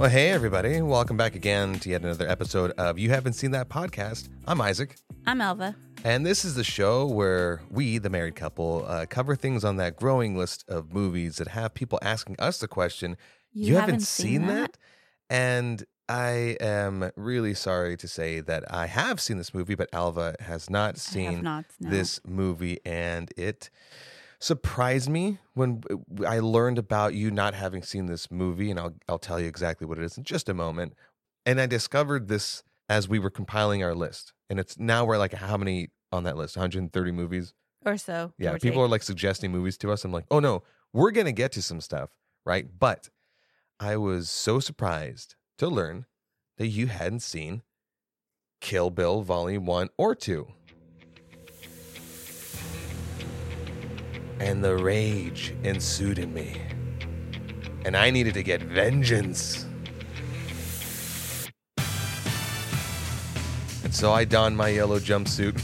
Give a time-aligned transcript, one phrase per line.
[0.00, 0.80] Well, hey, everybody.
[0.80, 4.30] Welcome back again to yet another episode of You Haven't Seen That Podcast.
[4.46, 4.96] I'm Isaac.
[5.26, 5.76] I'm Elva.
[6.04, 9.96] And this is the show where we, the married couple, uh, cover things on that
[9.96, 13.18] growing list of movies that have people asking us the question,
[13.52, 14.78] You, haven't, seen, that?
[15.28, 20.34] And I am really sorry to say that I have seen this movie, but Alva
[20.40, 21.66] has not seen not.
[21.78, 21.90] No.
[21.90, 23.68] this movie, and it
[24.40, 28.94] surprised me when uh, I learned about you not having seen this movie, and I'll
[29.08, 30.94] I'll tell you exactly what it is in just a moment.
[31.46, 35.34] And I discovered this as we were compiling our list, and it's now we're like
[35.34, 36.56] how many on that list?
[36.56, 37.54] 130 movies.
[37.84, 38.32] or so.
[38.38, 40.04] Yeah, or people are like suggesting movies to us.
[40.04, 40.62] I'm like, oh no,
[40.92, 42.10] we're gonna get to some stuff,
[42.44, 42.66] right?
[42.78, 43.10] But
[43.78, 46.06] I was so surprised to learn
[46.58, 47.62] that you hadn't seen
[48.60, 50.48] Kill Bill Volume One or Two.
[54.40, 56.60] And the rage ensued in me.
[57.84, 59.66] And I needed to get vengeance.
[63.84, 65.60] And so I donned my yellow jumpsuit.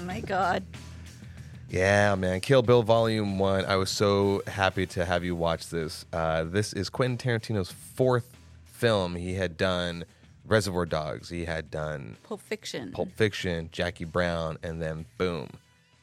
[0.00, 0.64] Oh my God.
[1.68, 2.40] Yeah, man.
[2.40, 3.64] Kill Bill Volume 1.
[3.66, 6.04] I was so happy to have you watch this.
[6.12, 8.34] Uh, this is Quentin Tarantino's fourth
[8.64, 9.14] film.
[9.14, 10.04] He had done
[10.44, 12.92] Reservoir Dogs, he had done Pulp Fiction.
[12.92, 15.48] Pulp Fiction, Jackie Brown, and then boom,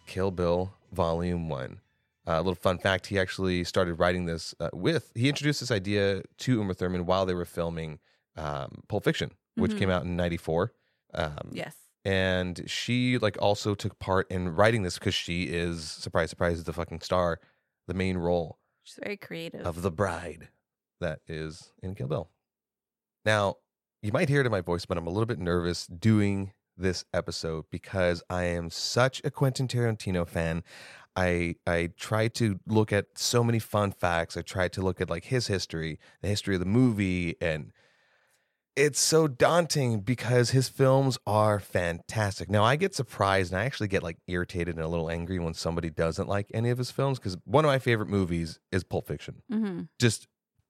[0.10, 1.80] Kill Bill Volume 1.
[2.28, 5.72] Uh, a little fun fact he actually started writing this uh, with, he introduced this
[5.72, 8.00] idea to Uma Thurman while they were filming
[8.36, 9.78] um, Pulp Fiction, which Mhm.
[9.78, 10.74] came out in 94.
[11.14, 11.76] Um, Yes.
[12.06, 16.74] and she like also took part in writing this because she is surprise surprise the
[16.74, 17.40] fucking star
[17.88, 19.66] the main role She's very creative.
[19.66, 20.48] of the bride
[21.02, 22.30] that is in kill bill
[23.26, 23.56] now
[24.02, 27.06] you might hear it in my voice but i'm a little bit nervous doing this
[27.14, 30.64] episode because i am such a quentin tarantino fan
[31.16, 35.10] i i try to look at so many fun facts i try to look at
[35.10, 37.72] like his history the history of the movie and
[38.76, 42.50] it's so daunting because his films are fantastic.
[42.50, 45.54] Now I get surprised and I actually get like irritated and a little angry when
[45.54, 49.06] somebody doesn't like any of his films because one of my favorite movies is Pulp
[49.08, 49.42] Fiction.
[49.50, 50.28] hmm Just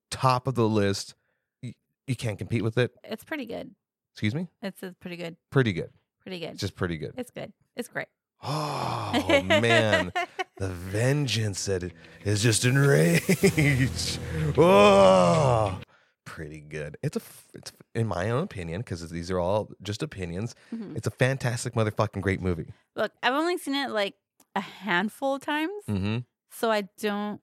[0.09, 1.13] top of the list.
[1.61, 1.73] You,
[2.07, 2.93] you can't compete with it.
[3.03, 3.75] It's pretty good.
[4.13, 4.47] Excuse me?
[4.63, 5.35] It's, it's pretty good.
[5.51, 5.91] Pretty good.
[6.21, 6.57] Pretty good.
[6.57, 7.13] Just pretty good.
[7.17, 7.53] it's good.
[7.75, 8.07] It's great.
[8.43, 10.11] Oh man.
[10.57, 11.93] The vengeance that it
[12.25, 14.19] is just enraged.
[14.57, 15.79] Oh,
[16.25, 16.97] pretty good.
[17.01, 17.21] It's a,
[17.53, 20.55] it's in my own opinion because these are all just opinions.
[20.75, 20.97] Mhm.
[20.97, 22.73] It's a fantastic motherfucking great movie.
[22.95, 24.15] Look, I've only seen it like
[24.55, 26.17] a handful of times, hmm
[26.51, 27.39] so I don't.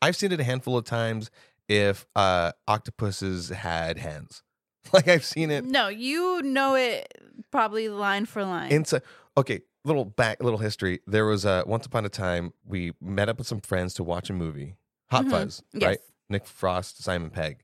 [0.00, 1.30] I've seen it a handful of times.
[1.68, 4.42] If uh, octopuses had hands,
[4.92, 7.12] like I've seen it No, you know it
[7.50, 8.70] probably line for line.
[8.72, 9.02] inside.
[9.36, 11.00] Okay, little back, little history.
[11.06, 14.30] There was a once upon a time we met up with some friends to watch
[14.30, 14.76] a movie,
[15.10, 15.30] Hot Mhm.
[15.30, 15.82] Fuzz, yes.
[15.86, 15.98] right?
[16.28, 17.62] Nick Frost, Simon Pegg.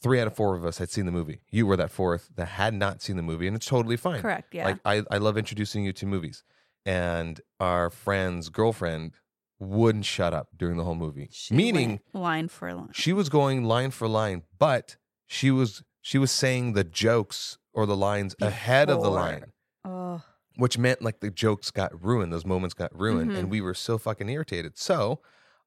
[0.00, 1.40] Three out of four of us had seen the movie.
[1.50, 4.20] You were that fourth that had not seen the movie, and it's totally fine.
[4.22, 4.54] Correct.
[4.54, 4.66] Yeah.
[4.66, 6.44] Like I, I love introducing you to movies.
[6.86, 9.12] And our friend's girlfriend
[9.58, 11.28] wouldn't shut up during the whole movie.
[11.32, 12.90] She Meaning line for line.
[12.92, 14.96] she was going line for line, but
[15.26, 19.52] she was she was saying the jokes or the lines ahead of the line.
[19.84, 20.22] Oh,
[20.56, 23.36] Which meant like the jokes got ruined, those moments got ruined, Mhm.
[23.38, 24.76] and we were so fucking irritated.
[24.76, 25.20] So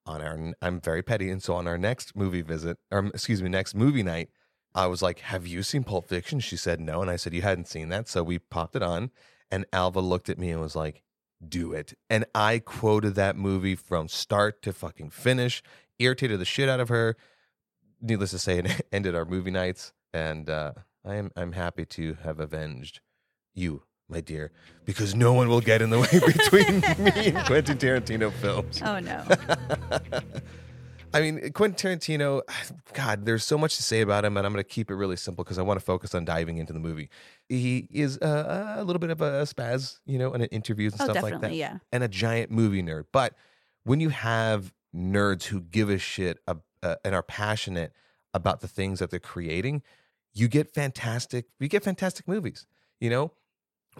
[0.05, 3.49] on our I'm very petty, and so on our next movie visit, or excuse me,
[3.49, 4.29] next movie night,
[4.75, 6.39] I was like, Have you seen Pulp Fiction?
[6.39, 7.01] She said no.
[7.01, 8.07] And I said, You hadn't seen that.
[8.09, 9.11] So we popped it on.
[9.49, 11.03] And Alva looked at me and was like,
[11.45, 11.93] Do it.
[12.09, 15.61] And I quoted that movie from start to fucking finish,
[15.99, 17.15] irritated the shit out of her.
[18.01, 19.93] Needless to say, it ended our movie nights.
[20.13, 20.73] And uh,
[21.05, 22.99] I am I'm happy to have avenged
[23.53, 24.51] you, my dear,
[24.85, 28.81] because no one will get in the way between me and Quentin Tarantino films.
[28.83, 29.23] oh no.
[31.13, 32.41] I mean, Quentin Tarantino,
[32.93, 35.17] God, there's so much to say about him, and I'm going to keep it really
[35.17, 37.09] simple because I want to focus on diving into the movie.
[37.49, 41.11] He is uh, a little bit of a spaz, you know, in interviews and oh,
[41.11, 41.79] stuff like that, Yeah.
[41.91, 43.05] and a giant movie nerd.
[43.11, 43.33] But
[43.83, 46.55] when you have nerds who give a shit uh,
[47.03, 47.91] and are passionate
[48.33, 49.83] about the things that they're creating,
[50.33, 51.47] you get fantastic.
[51.59, 52.65] You get fantastic movies.
[52.99, 53.33] You know,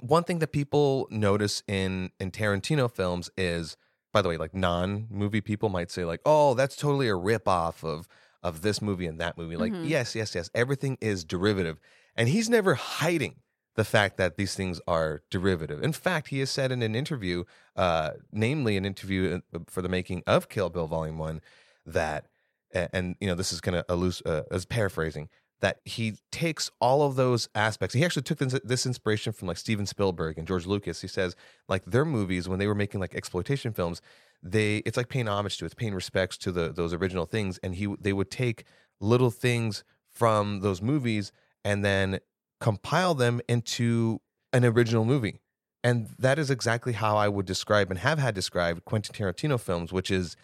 [0.02, 3.78] one thing that people notice in in Tarantino films is,
[4.14, 7.48] by the way, like non movie people might say like, "Oh, that's totally a rip
[7.48, 8.08] off of
[8.44, 9.90] of this movie and that movie." Like, Mhm.
[9.90, 11.80] yes, yes, yes, everything is derivative,
[12.16, 13.42] and he's never hiding
[13.76, 15.82] the fact that these things are derivative.
[15.84, 17.44] In fact, he has said in an interview,
[17.76, 21.42] uh, namely an interview uh, for the making of Kill Bill Volume One,
[21.86, 22.28] that,
[22.74, 25.30] and you know, this is kind of a loose, uh, as paraphrasing,
[25.62, 27.94] that he takes all of those aspects.
[27.96, 31.02] He actually took this, this inspiration from like Steven Spielberg and George Lucas.
[31.02, 31.36] He says
[31.70, 34.02] like their movies when they were making like exploitation films,
[34.44, 37.76] they it's like paying homage to, it's paying respects to the those original things, and
[37.76, 38.66] he they would take
[39.00, 41.32] little things from those movies
[41.64, 42.20] and then
[42.60, 44.20] compile them into
[44.54, 45.40] an original movie.
[45.84, 49.92] And that is exactly how I would describe and have had described Quentin Tarantino films,
[49.92, 50.36] which is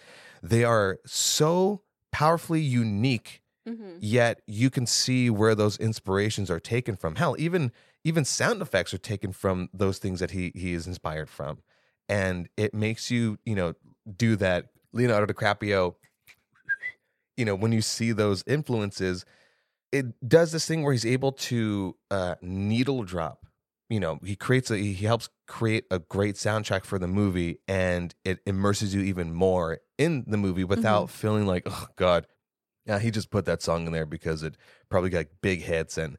[0.41, 1.81] they are so
[2.11, 3.97] powerfully unique, Mm-hmm.
[3.99, 7.15] yet you can see where those inspirations are taken from.
[7.15, 7.73] Hell, even
[8.05, 11.59] even sound effects are taken from those things that he he is inspired from.
[12.07, 13.73] And it makes you, you know,
[14.15, 15.95] do that Leonardo DiCaprio,
[17.35, 19.25] you know, when you see those influences,
[19.91, 23.45] it does this thing where he's able to uh, needle drop.
[23.89, 28.13] You know, he creates a he helps create a great soundtrack for the movie, and
[28.25, 32.27] it immerses you even more in the movie without feeling like, oh God,
[32.87, 34.55] yeah, he just put that song in there because it
[34.89, 36.17] probably got big hits and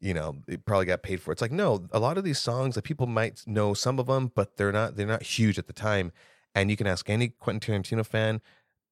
[0.00, 1.32] you know it probably got paid for.
[1.32, 4.32] It's like no, a lot of these songs that people might know some of them,
[4.34, 6.12] but they're not they're not huge at the time.
[6.54, 8.40] And you can ask any Quentin Tarantino fan,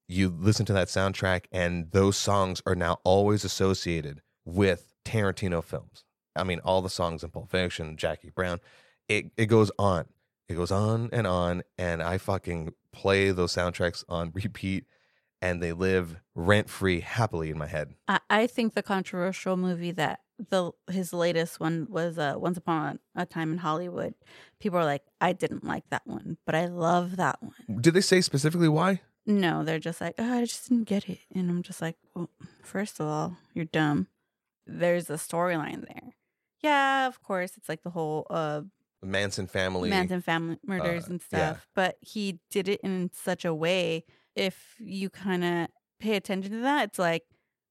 [0.09, 6.05] you listen to that soundtrack, and those songs are now always associated with Tarantino films.
[6.37, 8.61] I mean, all the songs in Pulp Fiction, Jackie Brown,
[9.09, 10.07] it, it goes on.
[10.49, 11.63] It goes on and on.
[11.79, 14.85] And I fucking play those soundtracks on repeat
[15.41, 17.95] and they live rent free happily in my head.
[18.09, 22.99] I, I think the controversial movie that the his latest one was uh, Once Upon
[23.15, 24.15] a Time in Hollywood.
[24.61, 27.81] People are like, I didn't like that one, but I love that one.
[27.81, 29.01] Did they say specifically why?
[29.25, 32.31] No, they're just like, oh, I just didn't get it, and I'm just like, well,
[32.63, 34.09] first of all, you're dumb.
[34.67, 36.15] There's a storyline there.
[36.61, 38.63] Yeah, of course, it's like the whole uh
[39.03, 39.91] Manson family.
[39.91, 41.53] Manson family murders uh, and yeah.
[41.53, 44.05] stuff, but he did it in such a way.
[44.37, 45.69] If you kind of
[45.99, 47.25] pay attention to that, it's like,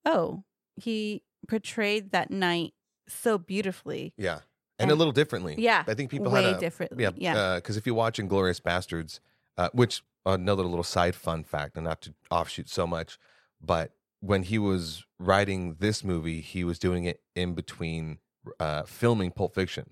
[0.03, 0.43] oh,
[0.75, 2.73] he portrayed that night
[3.07, 4.13] so beautifully.
[4.17, 4.39] Yeah.
[4.77, 5.55] And, a little differently.
[5.57, 7.01] Yeah, I think people way had a, differently.
[7.03, 9.21] Yeah, Yeah, Because if you watch Inglourious Basterds,
[9.57, 13.17] uh, which another little side fun fact, and not to offshoot so much,
[13.61, 18.17] but when he was writing this movie, he was doing it in between
[18.59, 19.91] uh, filming Pulp Fiction,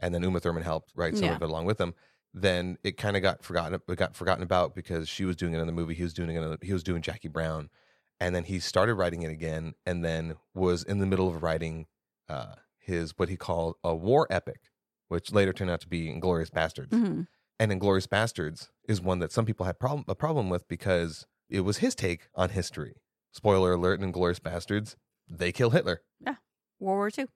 [0.00, 1.36] and then Uma Thurman helped write some Yeah.
[1.36, 1.92] of it along with him.
[2.36, 3.80] Then it kind of got forgotten.
[3.88, 5.94] It got forgotten about because she was doing it in the movie.
[5.94, 6.42] He was doing it.
[6.42, 7.70] In, he was doing Jackie Brown,
[8.18, 11.86] and then he started writing it again, and then was in the middle of writing
[12.28, 14.72] uh, his what he called a war epic,
[15.08, 16.92] which later turned out to be Inglourious Basterds.
[16.92, 17.22] hmm
[17.60, 21.60] And Inglourious Basterds is one that some people had problem, a problem with because it
[21.60, 22.96] was his take on history.
[23.30, 24.96] Spoiler alert: in Inglourious Basterds,
[25.28, 26.02] they kill Hitler.
[26.18, 26.36] Yeah,
[26.80, 27.26] World War II.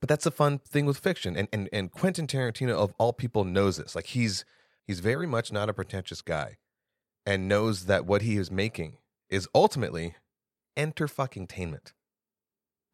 [0.00, 3.44] But that's the fun thing with fiction, and and and Quentin Tarantino of all people
[3.44, 3.94] knows this.
[3.94, 4.44] Like he's
[4.86, 6.58] he's very much not a pretentious guy,
[7.26, 8.98] and knows that what he is making
[9.28, 10.14] is ultimately
[10.76, 11.92] enter fucking tainment.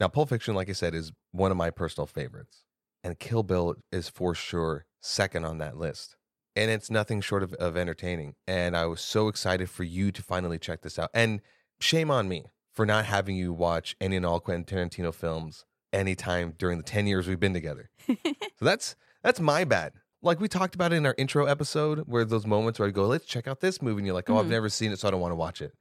[0.01, 2.65] Now, Pulp Fiction, like I said, is one of my personal favorites,
[3.05, 6.17] and Kill Bill is for sure second on that list.
[6.57, 8.35] And it's nothing short of, of entertaining.
[8.47, 11.11] And I was so excited for you to finally check this out.
[11.13, 11.41] And
[11.81, 16.55] shame on me for not having you watch any and all Quentin Tarantino films anytime
[16.59, 17.91] during the 10 years we've been together.
[18.59, 19.93] So that's that's my bad.
[20.23, 23.25] Like we talked about in our intro episode, where those moments where I go, let's
[23.27, 24.51] check out this movie, and you're like, oh, I've Mhm.
[24.51, 25.73] never seen it, so I don't want to watch it.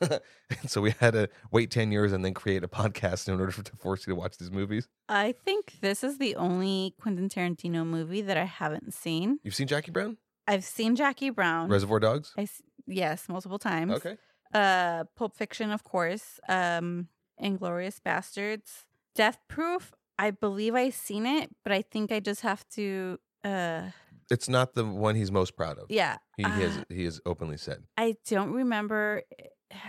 [0.00, 3.52] and so we had to wait 10 years and then create a podcast in order
[3.52, 4.88] for, to force you to watch these movies.
[5.08, 9.38] I think this is the only Quentin Tarantino movie that I haven't seen.
[9.42, 10.16] You've seen Jackie Brown?
[10.46, 11.68] I've seen Jackie Brown.
[11.68, 12.32] Reservoir Dogs?
[12.38, 12.48] I
[12.86, 13.92] yes, multiple times.
[13.92, 14.16] Okay.
[14.54, 16.40] Uh, Pulp Fiction, of course.
[16.48, 17.08] Um,
[17.42, 19.92] Inglourious Basterds, Death Proof.
[20.18, 23.18] I believe I've seen it, but I think I just have to.
[23.42, 23.90] Uh,
[24.30, 25.86] It's not the one he's most proud of.
[25.90, 27.84] yeah, He, he, has, uh, he has openly said.
[27.96, 29.22] I don't remember.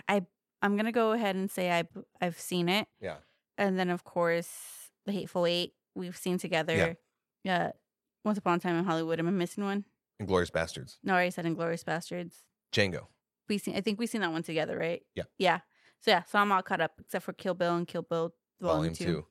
[0.08, 0.26] I
[0.62, 1.84] I'm gonna go ahead and say I
[2.22, 2.88] I've seen it.
[3.02, 3.18] Yeah.
[3.58, 4.50] and then of course
[5.06, 6.96] the Hateful Eight we've seen together.
[7.44, 7.72] Yeah.
[8.24, 9.20] Once Upon a Time in Hollywood.
[9.20, 9.84] Am I missing one?
[10.22, 10.98] Inglourious Basterds.
[11.04, 12.36] No, I already said Inglourious Basterds.
[12.72, 13.08] Django.
[13.50, 13.76] We seen.
[13.76, 15.02] I think we seen that one together, right?
[15.16, 15.24] Yeah.
[15.40, 15.60] Yeah.
[16.02, 16.24] So yeah.
[16.24, 19.06] So I'm all caught up except for Kill Bill and Kill Bill Volume Volume, Two.
[19.22, 19.28] 2.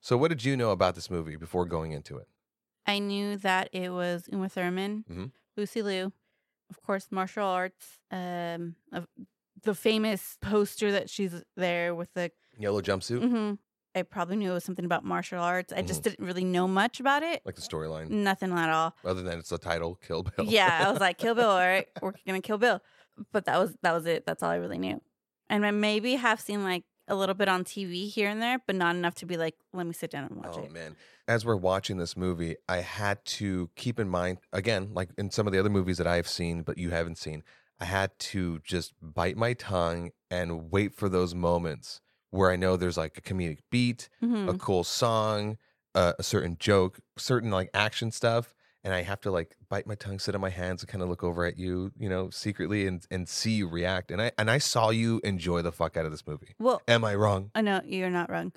[0.00, 2.28] So, what did you know about this movie before going into it?
[2.86, 5.32] I knew that it was Uma Thurman, Mhm.
[5.56, 6.12] Lucy Liu,
[6.70, 7.98] of course, martial arts.
[8.10, 9.08] Um, of
[9.62, 12.30] the famous poster that she's there with the.
[12.58, 13.54] Yellow jumpsuit, hmm
[13.94, 15.72] I probably knew it was something about martial arts.
[15.72, 16.04] I just Mhm.
[16.04, 17.40] didn't really know much about it.
[17.46, 18.94] like the storyline, Nothing at all.
[19.04, 20.44] other than it's the title, Kill Bill.
[20.44, 22.80] yeah, I was like, Kill Bill, all right, we're gonna kill Bill.
[23.32, 24.26] But that was that was it.
[24.26, 25.00] That's all I really knew.
[25.48, 28.76] And I maybe have seen like a little bit on TV here and there, but
[28.76, 30.72] not enough to be like, let me sit down and watch Oh it.
[30.72, 30.96] man.
[31.28, 35.46] As we're watching this movie, I had to keep in mind again, like in some
[35.46, 37.42] of the other movies that I've seen but you haven't seen,
[37.80, 42.76] I had to just bite my tongue and wait for those moments where I know
[42.76, 44.48] there's like a comedic beat, Mhm.
[44.50, 45.58] a cool song,
[45.94, 48.54] uh, a certain joke, certain like action stuff,
[48.86, 51.08] and I have to like bite my tongue, sit on my hands, and kind of
[51.08, 54.12] look over at you, you know, secretly and and see you react.
[54.12, 56.54] And I and I saw you enjoy the fuck out of this movie.
[56.60, 57.50] Well, Am I wrong?
[57.54, 58.52] I know you're not wrong.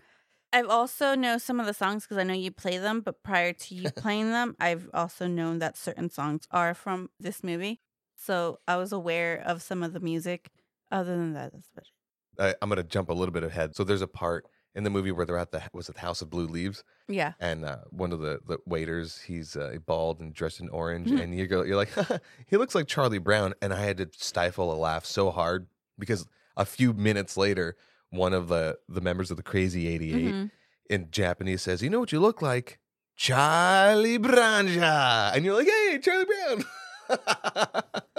[0.54, 3.54] I've also know some of the songs because I know you play them, but prior
[3.54, 7.82] to you playing them, I've also known that certain songs are from this movie.
[8.16, 10.52] So I was aware of some of the music.
[10.92, 12.56] Other than that, that's about it.
[12.56, 13.76] I, I'm gonna jump a little bit ahead.
[13.76, 14.46] So there's a part
[14.76, 17.34] in the movie where they're at the was it the House of Blue Leaves, Yeah.
[17.40, 21.22] and uh, one of the, the waiters he's uh, bald and dressed in orange, Mhm.
[21.22, 21.90] and you go you're like
[22.48, 26.26] he looks like Charlie Brown, and I had to stifle a laugh so hard because
[26.56, 27.76] a few minutes later,
[28.10, 30.52] one of the the members of the Crazy 88 Mhm.
[30.90, 32.80] in Japanese says, "You know what you look like,
[33.16, 36.64] Charlie Branja," and you're like, "Hey, Charlie Brown."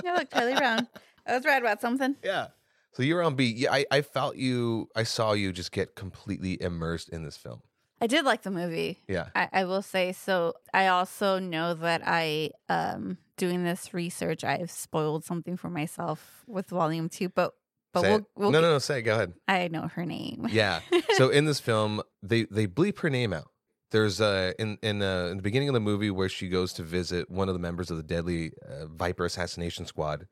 [0.02, 0.88] Yeah, look, Charlie Brown.
[1.26, 2.16] I was right about something.
[2.24, 2.48] Yeah.
[2.92, 3.56] So you're on beat.
[3.56, 4.88] Yeah, I, I felt you.
[4.96, 7.62] I saw you just get completely immersed in this film.
[8.00, 8.98] I did like the movie.
[9.08, 9.28] Yeah.
[9.34, 10.54] I, I will say so.
[10.72, 16.70] I also know that I, um, doing this research, I've spoiled something for myself with
[16.70, 17.28] Volume Two.
[17.28, 17.52] But
[17.92, 18.78] but we'll, we'll no, no, no.
[18.78, 19.02] Say it.
[19.02, 19.34] Go ahead.
[19.48, 20.46] I know her name.
[20.50, 20.80] Yeah.
[21.14, 23.48] so in this film, they they bleep her name out.
[23.90, 26.82] There's uh in in uh, in the beginning of the movie where she goes to
[26.82, 30.26] visit one of the members of the deadly uh, Viper assassination squad.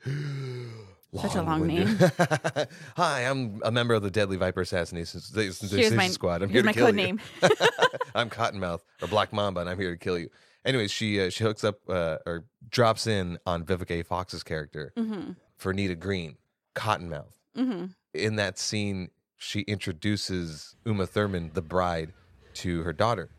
[1.16, 2.12] Such a long Long-winded.
[2.96, 6.42] Hi, I'm a member of the Deadly Viper Assassination Here's my- Squad.
[6.42, 7.02] I'm here to my kill code you.
[7.06, 7.20] name.
[8.14, 10.28] I'm Cottonmouth or Black Mamba, and I'm here to kill you.
[10.66, 14.04] Anyways, she uh, she hooks up uh, or drops in on Vivica A.
[14.04, 15.30] Fox's character Mm-hmm.
[15.58, 16.36] Vernita Green,
[16.74, 17.32] Cottonmouth.
[17.56, 17.86] Mm-hmm.
[18.14, 22.12] In that scene, she introduces Uma Thurman, the bride,
[22.54, 23.30] to her daughter.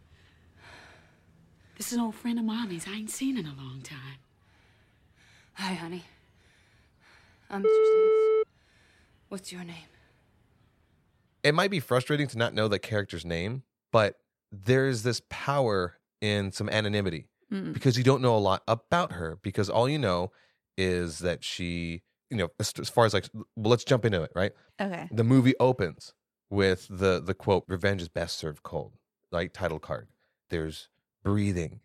[1.77, 4.17] This is an old friend of mommy's I ain't seen in a long time.
[5.53, 6.03] Hi, honey.
[7.51, 8.41] Mr.
[9.29, 9.75] What's your name?
[11.43, 14.15] It might be frustrating to not know the character's name, but
[14.51, 17.73] there's this power in some anonymity Mm.
[17.73, 20.31] because you don't know a lot about her because all you know
[20.77, 24.31] is that she, you know, as, as far as like, well, let's jump into it,
[24.35, 24.51] right?
[24.79, 25.07] Okay.
[25.11, 26.13] The movie opens
[26.51, 28.93] with the the quote, "Revenge is best served cold,"
[29.31, 30.09] like title card.
[30.51, 30.89] There's
[31.23, 31.79] breathing,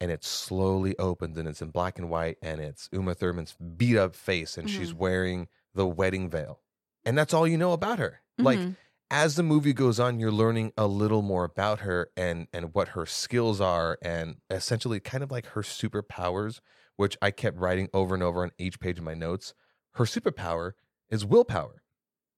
[0.00, 3.96] and it slowly opens, and it's in black and white, and it's Uma Thurman's beat
[3.96, 6.60] up face, and she's wearing the wedding veil,
[7.04, 8.20] and that's all you know about her.
[8.38, 8.76] Like Mhm.
[9.10, 12.88] as the movie goes on, you're learning a little more about her and and what
[12.88, 16.60] her skills are, and essentially kind of like her superpowers,
[16.96, 19.54] which I kept writing over and over on each page of my notes.
[19.94, 20.72] Her superpower
[21.10, 21.82] is willpower.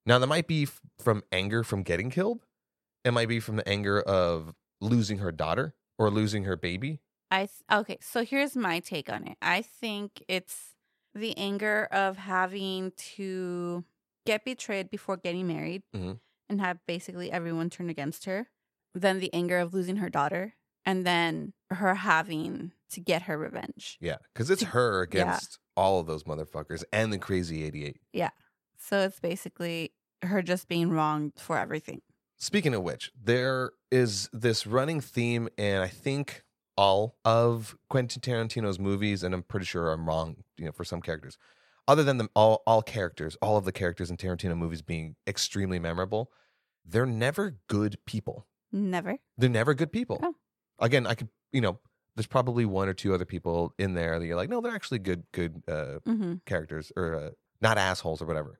[0.06, 2.44] Now that might be f- from anger from getting killed.
[3.04, 7.00] It might be from the anger of losing her daughter or losing her baby.
[7.32, 7.98] I okay.
[8.02, 9.38] So here's my take on it.
[9.40, 10.74] I think it's
[11.14, 13.84] the anger of having to
[14.26, 16.20] get betrayed before getting married Mhm.
[16.48, 18.48] and have basically everyone turn against her.
[18.94, 23.96] Then the anger of losing her daughter, and then her having to get her revenge.
[24.00, 25.04] Yeah, because it's her Yeah.
[25.22, 27.96] against all of those motherfuckers and the crazy 88.
[28.12, 28.30] Yeah.
[28.78, 32.02] So it's basically her just being wronged for everything.
[32.36, 36.42] Speaking of which, there is this running theme, and I think
[36.82, 41.00] all of Quentin Tarantino's movies, and I'm pretty sure I'm wrong, you know, for some
[41.00, 41.38] characters,
[41.86, 45.78] other than them all, all characters, all of the characters in Tarantino movies being extremely
[45.78, 46.30] memorable,
[46.84, 48.46] they're never good people.
[48.72, 49.16] Never.
[49.38, 50.18] They're never good people.
[50.22, 50.34] Oh.
[50.80, 51.78] Again, I could, you know,
[52.16, 54.98] there's probably one or two other people in there that you're like, no, they're actually
[54.98, 56.34] good, good uh, Mm-hmm.
[56.46, 58.58] characters or uh, not assholes or whatever.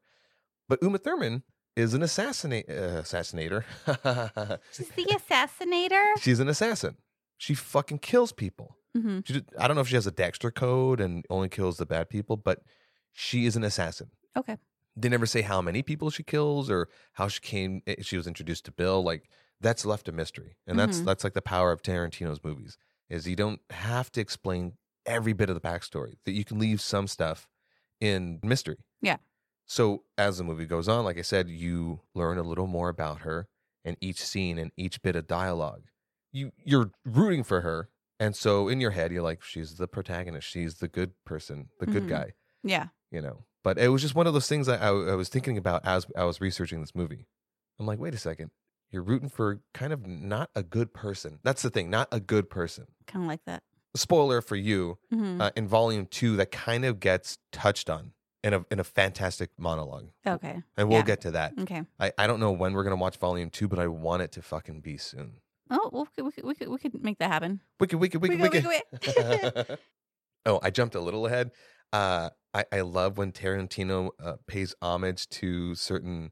[0.69, 1.43] But Uma Thurman
[1.77, 3.65] is an assassinate uh, assassinator.
[4.73, 6.05] She's the assassinator.
[6.21, 6.97] She's an assassin.
[7.43, 8.77] She fucking kills people.
[8.97, 9.19] Mm-hmm.
[9.25, 12.09] She, I don't know if she has a Dexter code and only kills the bad
[12.09, 12.61] people, but
[13.13, 14.11] she is an assassin.
[14.37, 14.59] Okay.
[14.95, 17.83] They never say how many people she kills or how she came.
[17.89, 19.03] eh, She was introduced to Bill.
[19.03, 19.29] Like
[19.61, 21.05] that's left a mystery, and that's Mhm.
[21.05, 22.79] that's like the power of Tarantino's movies
[23.11, 26.15] is you don't have to explain every bit of the backstory.
[26.25, 27.49] That you can leave some stuff
[28.01, 28.85] in mystery.
[29.01, 29.17] Yeah.
[29.67, 33.23] So as the movie goes on, like I said, you learn a little more about
[33.23, 33.49] her
[33.85, 35.85] and each scene and each bit of dialogue.
[36.33, 40.49] You you're rooting for her, and so in your head you're like, she's the protagonist,
[40.49, 42.09] she's the good person, the good Mhm.
[42.09, 42.89] guy Yeah.
[43.11, 43.45] you know.
[43.65, 46.07] But it was just one of those things I, I, I was thinking about as
[46.17, 47.27] I was researching this movie.
[47.79, 48.51] I'm like, wait a second,
[48.91, 51.39] you're rooting for kind of not a good person.
[51.45, 52.87] That's the thing, not a good person.
[53.07, 53.63] Kind of like that.
[53.95, 55.41] Spoiler for you, Mm-hmm.
[55.41, 58.13] uh, in volume two, that kind of gets touched on
[58.43, 60.63] in a in a fantastic monologue, okay.
[60.77, 61.05] and we'll Yeah.
[61.05, 61.53] get to that.
[61.61, 61.83] Okay.
[62.01, 64.43] I, I don't know when we're gonna watch volume two, but I want it to
[64.43, 65.35] fucking be soon.
[65.75, 67.61] Oh, well, we could, we could, we could, we could make that happen.
[67.81, 69.15] Wicked, wicked, wicked, Wicked, wicked.
[69.17, 69.79] wicked,
[70.45, 71.51] oh, I jumped a little ahead.
[71.95, 76.31] Uh, I, I love when Tarantino uh, pays homage to certain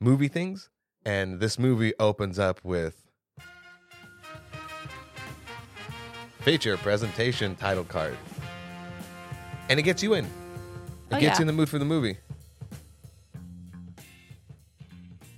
[0.00, 0.70] movie things.
[1.04, 3.08] And this movie opens up with
[6.40, 8.16] feature presentation title card.
[9.68, 10.24] And it gets you in.
[10.24, 10.30] It
[11.12, 11.34] Oh, gets yeah.
[11.38, 12.18] you in the mood for the movie.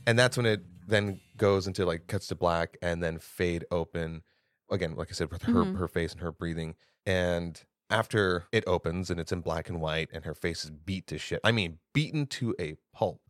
[0.07, 4.23] And that's when it then goes into like cuts to black and then fade open.
[4.71, 5.79] Again, like I said, with her Mhm.
[5.79, 6.75] her face and her breathing.
[7.07, 11.07] And after it opens and it's in black and white and her face is beat
[11.07, 11.41] to shit.
[11.43, 13.23] I mean, beaten to a pulp.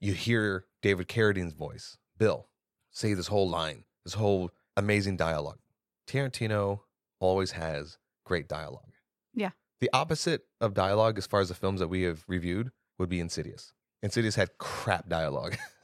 [0.00, 2.48] You hear David Carradine's voice, Bill,
[2.90, 5.60] say this whole line, this whole amazing dialogue.
[6.08, 6.80] Tarantino
[7.20, 8.92] always has great dialogue.
[9.32, 9.50] Yeah.
[9.80, 13.20] The opposite of dialogue, as far as the films that we have reviewed, would be
[13.20, 13.72] Insidious.
[14.02, 15.56] Insidious had crap dialogue,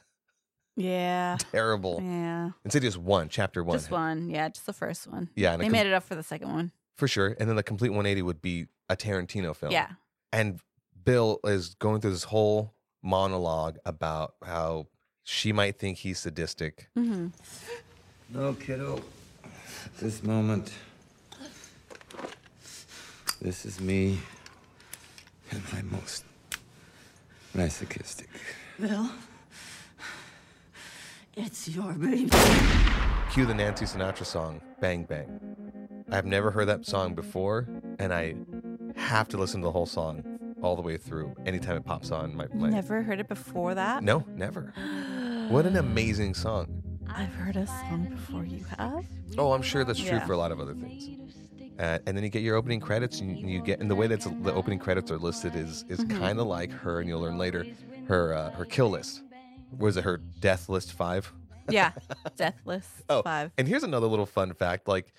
[0.81, 1.37] Yeah.
[1.53, 2.01] terrible.
[2.03, 2.51] Yeah.
[2.65, 4.31] Insidious one, chapter one, Just one.
[4.31, 5.29] Yeah, just the first one.
[5.35, 6.71] yeah, and a They com- made it up for the second one.
[6.97, 7.37] for sure.
[7.41, 9.73] And then the complete 180 would be a Tarantino film.
[9.73, 9.91] Yeah.
[10.33, 10.61] and
[11.05, 14.87] Bill is going through this whole monologue about how
[15.25, 16.89] she might think he's sadistic.
[16.99, 17.29] Mm-hmm.
[18.31, 19.01] No, kiddo.
[20.01, 20.73] This moment.
[23.41, 24.19] This is me
[25.53, 26.25] at my most
[27.55, 28.29] masochistic.
[28.81, 29.09] Bill,
[31.39, 32.31] it's your baby.
[33.33, 35.41] Cue the Nancy Sinatra song, Bang Bang.
[36.11, 37.69] I've never heard that song before,
[37.99, 38.35] and I
[38.97, 40.25] have to listen to the whole song
[40.63, 44.03] all the way through anytime it pops on my, my Never heard it before that.
[44.03, 44.73] No, never.
[45.51, 46.83] What an amazing song.
[47.09, 49.05] I've heard a song before you have.
[49.37, 50.27] Oh, I'm sure that's true Yeah.
[50.27, 51.09] for a lot of other things.
[51.79, 54.07] Uh, and then you get your opening credits, and you, you get, and the way
[54.09, 56.19] that the opening credits are listed is is Mm-hmm.
[56.19, 57.65] kind of like her, and you'll learn later,
[58.09, 59.23] her uh, her kill list.
[59.77, 61.33] Was it her death list five?
[61.71, 61.93] Yeah.
[62.37, 63.53] death list Oh, Five.
[63.59, 65.13] and here's another little fun fact: like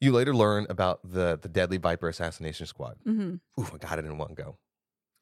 [0.00, 2.96] you later learn about the the Deadly Viper assassination squad.
[3.04, 4.58] hmm Ooh, I got it in one go.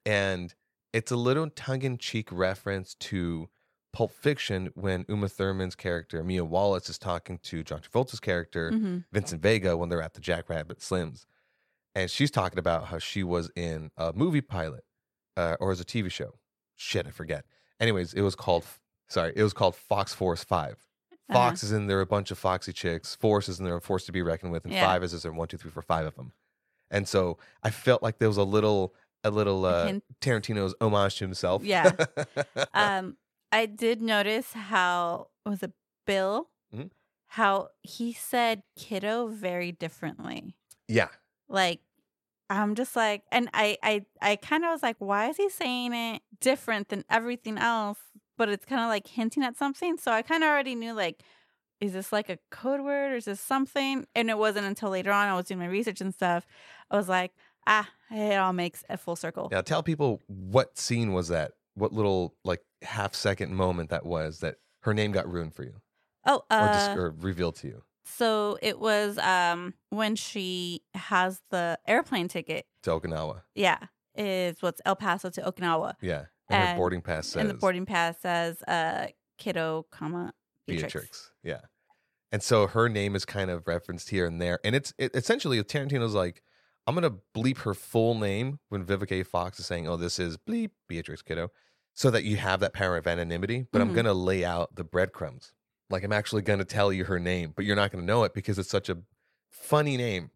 [0.06, 0.54] And
[0.94, 3.50] it's a little tongue in cheek reference to
[3.92, 8.98] Pulp Fiction when Uma Thurman's character, Mia Wallace, is talking to John Travolta's character, hmm
[9.12, 11.26] Vincent Vega, when they're at the Jackrabbit Slims.
[11.94, 14.84] And she's talking about how she was in a movie pilot
[15.36, 16.38] uh, or as a TV show.
[16.76, 17.44] Shit, I forget.
[17.82, 18.64] Anyways, it was called,
[19.08, 20.70] sorry, it was called Fox Force 5.
[20.70, 21.34] Uh-huh.
[21.34, 23.16] Fox is in there, a bunch of foxy chicks.
[23.16, 24.86] Force is in there, a force to be reckoned with, and Yeah.
[24.86, 26.32] five is is there one, two, three, four, five of them.
[26.90, 29.94] And so I felt like there was a little, a little uh.
[30.20, 31.64] Tarantino's homage to himself.
[31.64, 31.90] Yeah.
[32.74, 33.16] Um,
[33.50, 35.72] I did notice how was it
[36.06, 36.48] Bill?
[36.74, 36.90] Mhm.
[37.26, 40.54] How he said kiddo very differently.
[40.88, 41.08] yeah,
[41.48, 41.80] Like
[42.60, 45.92] I'm just like, and I I I kind of was like, why is he saying
[45.94, 47.98] it different than everything else?
[48.36, 49.96] But it's kind of like hinting at something.
[49.98, 51.22] So I kind of already knew like,
[51.80, 54.06] is this like a code word or is this something?
[54.14, 56.46] And it wasn't until later on I was doing my research and stuff.
[56.90, 57.32] I was like,
[57.66, 59.48] ah, it all makes a full circle.
[59.50, 61.52] Now tell people what scene was that?
[61.74, 65.74] What little like half second moment that was that her name got ruined for you
[66.26, 71.40] Oh, or, uh, just, or revealed to you So it was um when she has
[71.50, 72.66] the airplane ticket.
[72.82, 73.42] to Okinawa?
[73.54, 73.78] Yeah,
[74.16, 77.86] is what's El Paso to Okinawa, Yeah, and, her boarding pass says and the boarding
[77.86, 80.32] pass says uh kiddo, comma
[80.66, 80.92] Beatrix.
[80.94, 81.30] Beatrix.
[81.42, 81.60] Yeah,
[82.30, 85.62] and so her name is kind of referenced here and there, and it's it, essentially
[85.62, 86.42] Tarantino's like,
[86.86, 90.70] I'm gonna bleep her full name when Vivica Fox is saying, "Oh, this is bleep
[90.88, 91.50] Beatrix Kiddo,"
[91.94, 93.66] so that you have that power of anonymity.
[93.72, 93.94] But I'm Mhm.
[93.94, 95.52] gonna lay out the breadcrumbs.
[95.92, 98.58] Like I'm actually gonna tell you her name, but you're not gonna know it because
[98.58, 98.98] it's such a
[99.50, 100.30] funny name.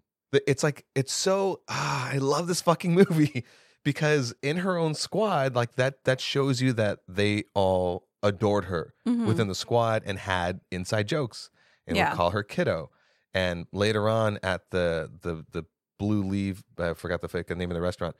[0.46, 3.44] It's like it's so ah, I love this fucking movie
[3.84, 8.92] because in her own squad, like that that shows you that they all adored her
[9.06, 9.26] Mhm.
[9.26, 11.48] within the squad and had inside jokes
[11.86, 12.10] and Yeah.
[12.10, 12.90] would call her kiddo.
[13.32, 15.64] And later on at the the the
[15.98, 18.16] Blue Leaf, I forgot the name of the restaurant.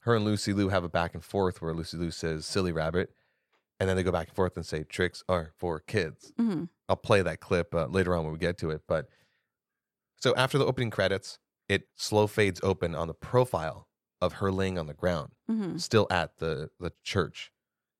[0.00, 3.12] Her and Lucy Liu have a back and forth where Lucy Liu says "silly rabbit,"
[3.80, 6.68] and then they go back and forth and say "tricks are for kids." Mhm.
[6.88, 8.82] I'll play that clip uh, later on when we get to it.
[8.86, 9.08] But
[10.16, 11.38] so after the opening credits,
[11.68, 13.88] it slow fades open on the profile
[14.20, 15.80] of her laying on the ground, Mhm.
[15.80, 17.52] still at the the church,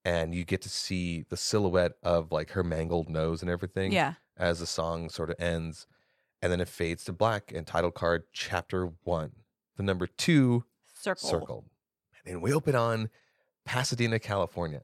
[0.04, 4.14] and you get to see the silhouette of like her mangled nose and everything Yeah.
[4.36, 5.86] as the song sort of ends,
[6.42, 9.44] and then it fades to black and title card chapter one,
[9.76, 11.28] the number two Circle.
[11.28, 11.70] circled,
[12.24, 13.10] and we open on
[13.64, 14.82] Pasadena, California.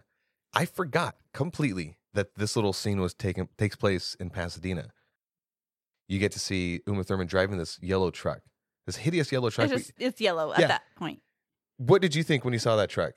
[0.55, 4.89] I forgot completely that this little scene was taking takes place in Pasadena.
[6.09, 8.41] You get to see Uma Thurman driving this yellow truck,
[8.87, 9.71] this hideous yellow truck.
[9.71, 11.21] It's just it's yellow at that point.
[11.79, 13.15] what did you think when you saw that truck?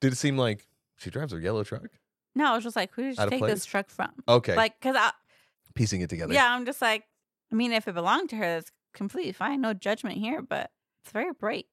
[0.00, 1.88] Did it seem like she drives a yellow truck?
[2.34, 3.52] No, I was just like, who did she take place?
[3.52, 4.10] this truck from?
[4.28, 5.10] Okay, Like, cause I
[5.74, 6.32] piecing it together.
[6.32, 7.04] yeah, I'm just like,
[7.52, 9.60] I mean, if it belonged to her, that's completely fine.
[9.60, 10.70] No judgment here, but
[11.02, 11.66] it's very bright.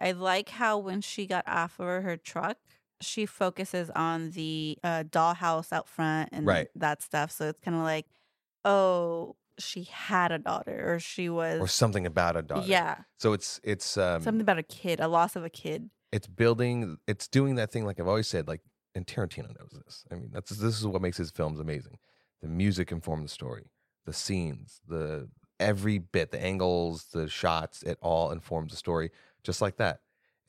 [0.00, 2.56] I like how when she got off of her truck,
[3.02, 6.68] she focuses on the uh, dollhouse out front and Right.
[6.76, 7.30] that stuff.
[7.30, 8.06] So it's kind of like,
[8.64, 12.66] oh, she had a daughter or she was or something about a daughter.
[12.66, 15.90] Yeah, So it's it's um something about a kid, a loss of a kid.
[16.10, 18.62] it's building it's doing that thing like I've always said like
[18.94, 20.04] and Tarantino knows this.
[20.10, 21.98] I mean that's this is what makes his films amazing.
[22.40, 23.70] The music informs the story,
[24.06, 25.28] the scenes, the
[25.60, 29.10] every bit, the angles, the shots, it all informs the story
[29.44, 30.00] just like that.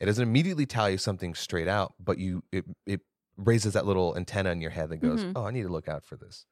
[0.04, 3.00] It doesn't immediately tell you something straight out, but you it it
[3.38, 5.32] raises that little antenna in your head that goes, Mhm.
[5.34, 6.44] "Oh, I need to look out for this."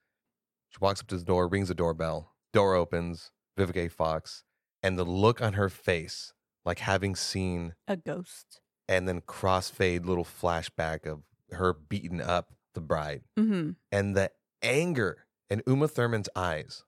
[0.70, 4.42] She walks up to the door, rings the doorbell, door opens, Vivica Fox,
[4.82, 6.32] and the look on her face,
[6.64, 8.62] like having seen A ghost.
[8.88, 13.72] and then crossfade little flashback of her beating up the bride Mm-hmm.
[13.92, 16.84] and the anger in Uma Thurman's eyes.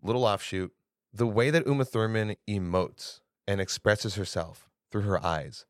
[0.00, 0.72] Little offshoot,
[1.12, 5.66] the way that Uma Thurman emotes and expresses herself through her eyes,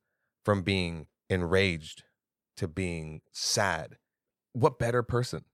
[0.47, 2.05] from being enraged
[2.57, 3.97] to being sad.
[4.53, 5.45] What better person?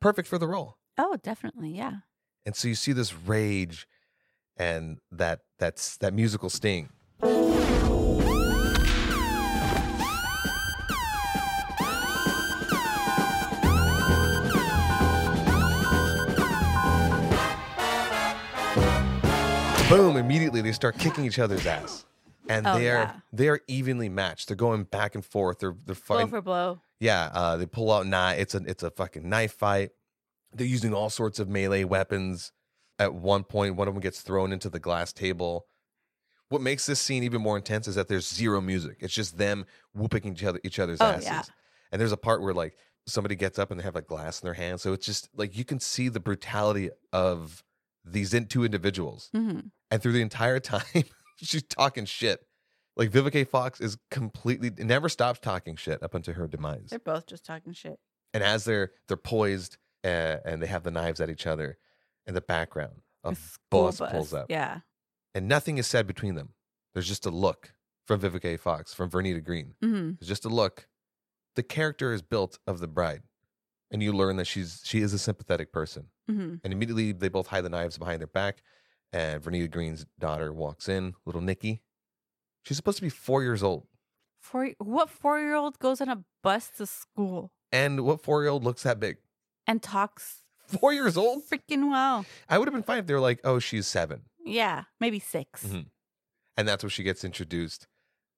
[0.00, 0.78] Perfect for the role.
[0.96, 1.68] Oh, definitely.
[1.68, 1.96] Yeah.
[2.46, 3.86] And so you see this rage
[4.56, 6.88] and that that's that musical sting.
[19.90, 22.06] Boom, immediately they start kicking each other's ass.
[22.48, 23.12] And Oh, they are yeah.
[23.32, 24.48] they are evenly matched.
[24.48, 25.58] They're going back and forth.
[25.60, 26.80] They're they're Blow fighting for blow.
[27.00, 28.38] yeah, uh, they pull out knife.
[28.40, 29.90] It's a it's a fucking knife fight.
[30.52, 32.52] They're using all sorts of melee weapons.
[32.98, 35.66] At one point, one of them gets thrown into the glass table.
[36.48, 38.98] What makes this scene even more intense is that there's zero music.
[39.00, 41.24] It's just them whooping each other each other's Oh, asses.
[41.26, 41.42] yeah.
[41.92, 44.46] And there's a part where like somebody gets up and they have like glass in
[44.46, 44.80] their hand.
[44.80, 47.62] So it's just like you can see the brutality of
[48.04, 49.28] these in- two individuals.
[49.34, 49.60] Mm-hmm.
[49.90, 50.82] And through the entire time,
[51.40, 52.40] she's talking shit.
[52.96, 57.26] Like Vivica Fox is completely never stops talking shit up until her demise They're both
[57.26, 57.98] just talking shit.
[58.32, 61.76] and as they're they're poised uh, and they have the knives at each other
[62.26, 64.80] in the background a A school bus, pulls up Yeah.
[65.34, 66.54] and nothing is said between them
[66.94, 67.74] there's just a look
[68.06, 70.12] from Vivica Fox from Vernita Green Mm-hmm.
[70.18, 70.88] there's just a look
[71.54, 73.22] the character is built of the bride
[73.90, 76.54] and you learn that she's she is a sympathetic person Mm-hmm.
[76.64, 78.62] and immediately they both hide the knives behind their back
[79.16, 81.82] and Vernita Green's daughter walks in little Nikki
[82.62, 83.86] she's supposed to be 4 years old
[84.40, 84.70] Four.
[84.78, 89.16] What four-year-old goes on a bus to school and what 4-year-old looks that big
[89.66, 92.24] and talks 4 years old freaking well?
[92.48, 95.64] I would have been fine if they were like oh she's 7 Yeah, maybe 6
[95.64, 95.86] Mhm.
[96.56, 97.88] and that's where she gets introduced.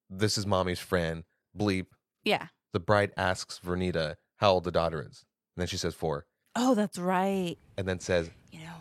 [0.08, 1.24] This is mommy's friend,
[1.58, 1.88] Bleep.
[2.24, 2.46] Yeah.
[2.72, 5.24] The bride asks Vernita how old the daughter is.
[5.56, 6.26] And then she says four.
[6.56, 7.56] Oh, that's right.
[7.76, 8.77] And then says, You know,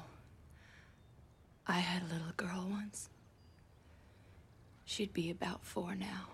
[1.68, 3.10] I had a little girl once.
[4.86, 6.28] She'd be about four now.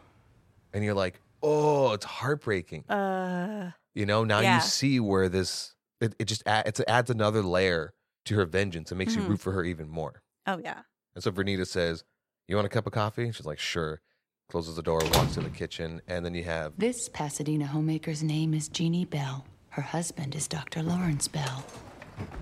[0.75, 2.83] and you're like, oh, it's heartbreaking.
[2.89, 3.71] Uh.
[3.93, 4.55] You know, now Yeah.
[4.55, 7.93] you see where this, it, it just add, it adds another layer
[8.25, 8.91] to her vengeance.
[8.91, 9.17] It makes Mhm.
[9.17, 10.23] you root for her even more.
[10.47, 10.81] Oh yeah.
[11.13, 12.03] And so Vernita says,
[12.47, 13.31] you want a cup of coffee?
[13.31, 14.01] She's like, sure.
[14.49, 16.01] Closes the door, walks to the kitchen.
[16.07, 19.45] And then you have, This Pasadena homemaker's name is Jeannie Bell.
[19.69, 20.81] Her husband is Dr.
[20.81, 21.63] Lawrence Bell.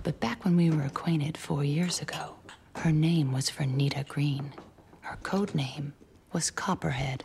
[0.03, 2.35] But back when we were acquainted four years ago,
[2.77, 4.53] her name was Vernita Green.
[5.01, 5.93] Her code name
[6.33, 7.23] was Copperhead.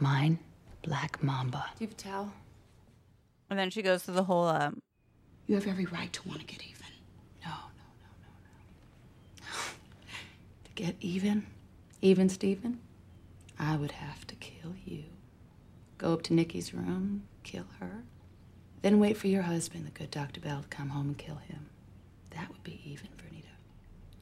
[0.00, 0.38] Mine,
[0.82, 1.66] Black Mamba.
[1.78, 2.32] Do you have a towel?
[3.50, 4.80] And then she goes through the whole um.
[5.46, 6.86] You have every right to want to get even.
[7.44, 9.52] No, no, no, no, no.
[10.64, 11.46] to get even,
[12.02, 12.80] even Steven,
[13.58, 15.04] I would have to kill you.
[15.98, 18.02] Go up to Nikki's room, kill her,
[18.82, 20.40] then wait for your husband, the good Dr.
[20.40, 21.66] Bell, to come home and kill him.
[22.30, 23.08] That would be even,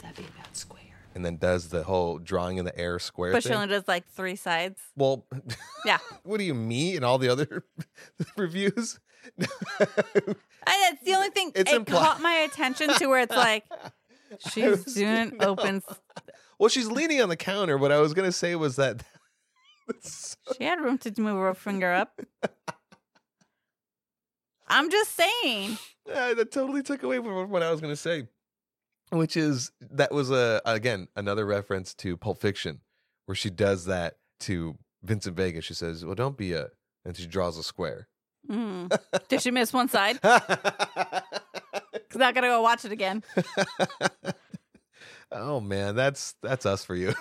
[0.05, 0.17] Vernita.
[0.17, 0.81] That'd be about square.
[1.15, 3.57] and then does the whole drawing in the air square But she thing.
[3.59, 4.81] only does like three sides.
[4.97, 5.25] well,
[5.87, 5.99] Yeah.
[6.25, 6.97] what do you mean?
[6.97, 7.65] And all the other
[8.37, 8.99] reviews?
[9.41, 9.47] I,
[10.67, 11.53] that's the only thing.
[11.55, 13.65] It's it impli- caught my attention to where it's like
[14.51, 15.49] she's was- doing no.
[15.49, 15.83] opens.
[16.59, 17.77] Well, she's leaning on the counter.
[17.79, 19.03] What I was gonna say was that
[20.57, 22.21] She had room to move her finger up.
[24.67, 25.79] I'm just saying.
[26.13, 28.27] uh, that totally took away from what I was gonna say,
[29.11, 32.81] which is that was a again another reference to Pulp Fiction,
[33.27, 35.61] where she does that to Vincent Vega.
[35.61, 36.69] She says, "Well, don't be a,"
[37.05, 38.09] and she draws a square.
[38.51, 38.97] Mm.
[39.29, 40.19] Did she miss one side?
[40.23, 41.23] I
[42.13, 43.23] gotta go watch it again.
[45.33, 47.15] oh man, that's that's us for you.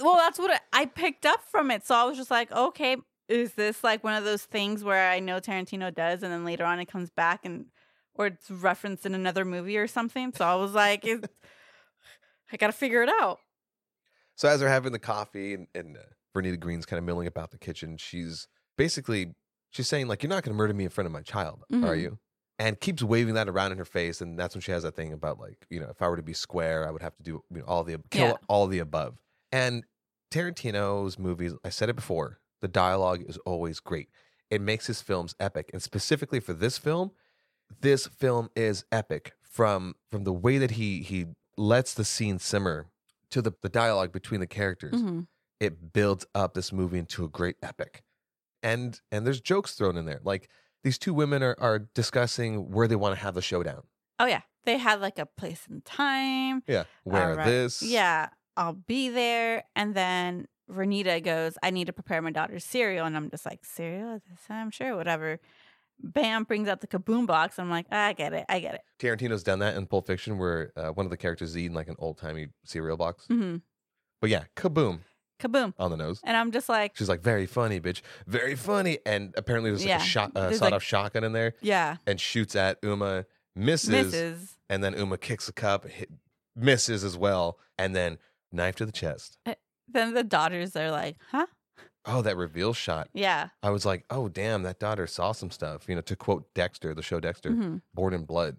[0.00, 1.86] Well, that's what I- I picked up from it.
[1.86, 2.96] So I was just like, okay,
[3.28, 6.64] is this like one of those things where I know Tarantino does, and then later
[6.64, 7.66] on it comes back and
[8.14, 10.32] or it's referenced in another movie or something?
[10.34, 11.04] So I was like,
[12.52, 13.38] I gotta figure it out.
[14.36, 16.00] So as they're having the coffee and, and uh,
[16.34, 19.34] Vernita Green's kind of milling about the kitchen, she's basically
[19.70, 21.76] she's saying like, "You're not going to murder me in front of my child, are
[21.94, 22.00] Mhm.
[22.00, 22.18] you?"
[22.58, 24.20] and keeps waving that around in her face.
[24.20, 26.22] And that's when she has that thing about like, you know, if I were to
[26.22, 28.36] be square, I would have to do you know, all the kill Yeah.
[28.48, 29.18] all the above.
[29.50, 29.84] And
[30.30, 34.10] Tarantino's movies, I said it before, the dialogue is always great.
[34.50, 35.70] It makes his films epic.
[35.72, 37.12] And specifically for this film,
[37.80, 42.86] this film is epic from from the way that he he lets the scene simmer
[43.30, 44.94] to the, the dialogue between the characters.
[44.94, 45.26] Mhm.
[45.60, 48.02] It builds up this movie into a great epic.
[48.62, 50.20] And and there's jokes thrown in there.
[50.24, 50.48] Like
[50.82, 53.82] these two women are are discussing where they want to have the showdown.
[54.18, 56.62] Oh yeah, they had like a place and time.
[56.66, 56.84] Yeah.
[57.04, 57.46] Where Alright.
[57.46, 57.82] this.
[57.82, 59.64] Yeah, I'll be there.
[59.74, 63.06] And then Renita goes, I need to prepare my daughter's cereal.
[63.06, 64.70] And I'm just like, cereal at this time?
[64.70, 65.40] Sure, whatever.
[66.02, 67.58] Bam, brings out the kaboom box.
[67.58, 68.44] I'm like, I get it.
[68.48, 68.80] I get it.
[68.98, 71.88] Tarantino's done that in Pulp Fiction where uh, one of the characters is eating like
[71.88, 73.26] an old timey cereal box.
[73.26, 73.56] hmm
[74.20, 75.00] But yeah, kaboom
[75.40, 75.72] Kaboom.
[75.78, 76.20] on the nose.
[76.24, 78.00] And I'm just like, She's like, very funny, bitch.
[78.26, 78.98] Very funny.
[79.06, 79.96] And apparently there's like Yeah.
[80.02, 83.24] a shot, uh, There's, sawed like- off shotgun in there yeah, and shoots at Uma,
[83.56, 84.56] misses, misses.
[84.68, 86.10] and then Uma kicks a cup, hit,
[86.56, 88.18] misses as well, and then
[88.52, 89.38] knife to the chest.
[89.88, 91.46] Then the daughters are like, huh?
[92.12, 93.08] Oh, that reveal shot.
[93.12, 93.48] Yeah.
[93.62, 95.88] I was like, oh, damn, that daughter saw some stuff.
[95.88, 98.56] You know, to quote Dexter, the show Dexter, hmm born in blood.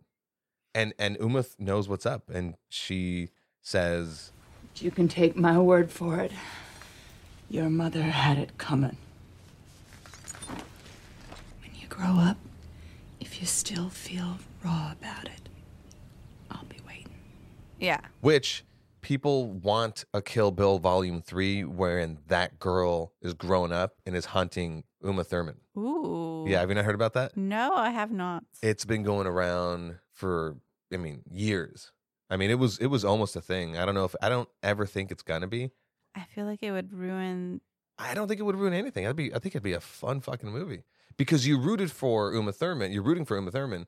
[0.73, 3.29] And and Uma knows what's up, and she
[3.61, 4.31] says,
[4.77, 6.31] you can take my word for it.
[7.49, 8.95] Your mother had it coming.
[11.61, 12.37] When you grow up,
[13.19, 15.49] if you still feel raw about it,
[16.49, 17.11] I'll be waiting.
[17.79, 17.99] Yeah.
[18.21, 18.63] which
[19.01, 24.25] people want a Kill Bill Volume Three, wherein that girl is grown up and is
[24.25, 25.57] hunting Uma Thurman.
[25.77, 26.45] Ooh.
[26.47, 27.35] Yeah, have you not heard about that?
[27.35, 28.43] No, I have not.
[28.61, 30.57] It's been going around for,
[30.93, 31.91] I mean, years.
[32.29, 33.77] I mean, it was it was almost a thing.
[33.77, 35.71] I don't know if I don't ever think it's gonna be.
[36.15, 37.59] I feel like it would ruin.
[37.97, 39.05] I don't think it would ruin anything.
[39.05, 40.83] I'd be I think it'd be a fun fucking movie
[41.17, 42.93] because you rooted for Uma Thurman.
[42.93, 43.85] You're rooting for Uma Thurman,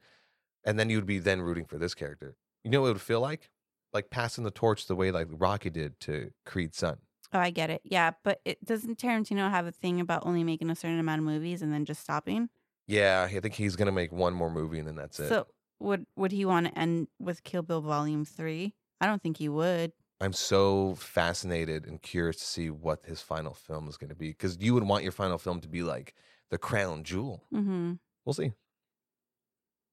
[0.66, 2.36] and then you'd be then rooting for this character.
[2.66, 3.50] You know what it would feel like?
[3.94, 6.98] Like passing the torch the way like Rocky did to Creed's son.
[7.34, 7.82] Oh, I get it.
[7.84, 11.26] Yeah, but it doesn't Tarantino have a thing about only making a certain amount of
[11.26, 12.50] movies and then just stopping?
[12.88, 15.30] Yeah, I think he's gonna make one more movie and then that's it.
[15.30, 15.48] So
[15.80, 18.76] would would he want to end with Kill Bill Volume Three?
[19.02, 19.94] I don't think he would.
[20.22, 24.58] I'm so fascinated and curious to see what his final film is gonna be because
[24.60, 26.14] you would want your final film to be like
[26.52, 27.44] the crown jewel.
[27.54, 27.94] Mm-hmm.
[28.26, 28.54] We'll see.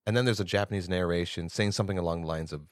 [0.07, 2.63] And then there's a Japanese narration saying something along the lines of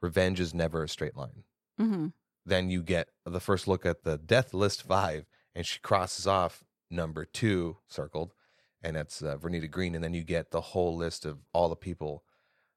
[0.00, 1.44] "Revenge is never a straight line."
[1.80, 2.06] Mm-hmm.
[2.46, 6.64] Then you get the first look at the death list five, and she crosses off
[6.90, 8.34] number two circled,
[8.82, 9.94] and that's uh, Vernita Green.
[9.94, 12.24] And then you get the whole list of all the people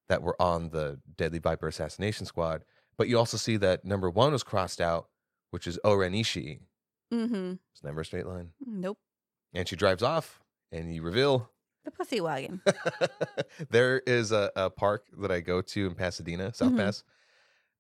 [0.10, 2.66] that were on the Deadly Viper assassination squad.
[2.98, 5.08] But you also see that number one was crossed out,
[5.52, 6.60] which is Oren Ishii.
[7.14, 7.54] Mm-hmm.
[7.74, 8.50] It's never a straight line.
[8.66, 9.00] Nope.
[9.54, 11.50] And she drives off, and you reveal
[11.84, 12.62] The pussy wagon.
[13.70, 16.78] there is a, a park that I go to in Pasadena, South Mhm.
[16.78, 17.04] Pass,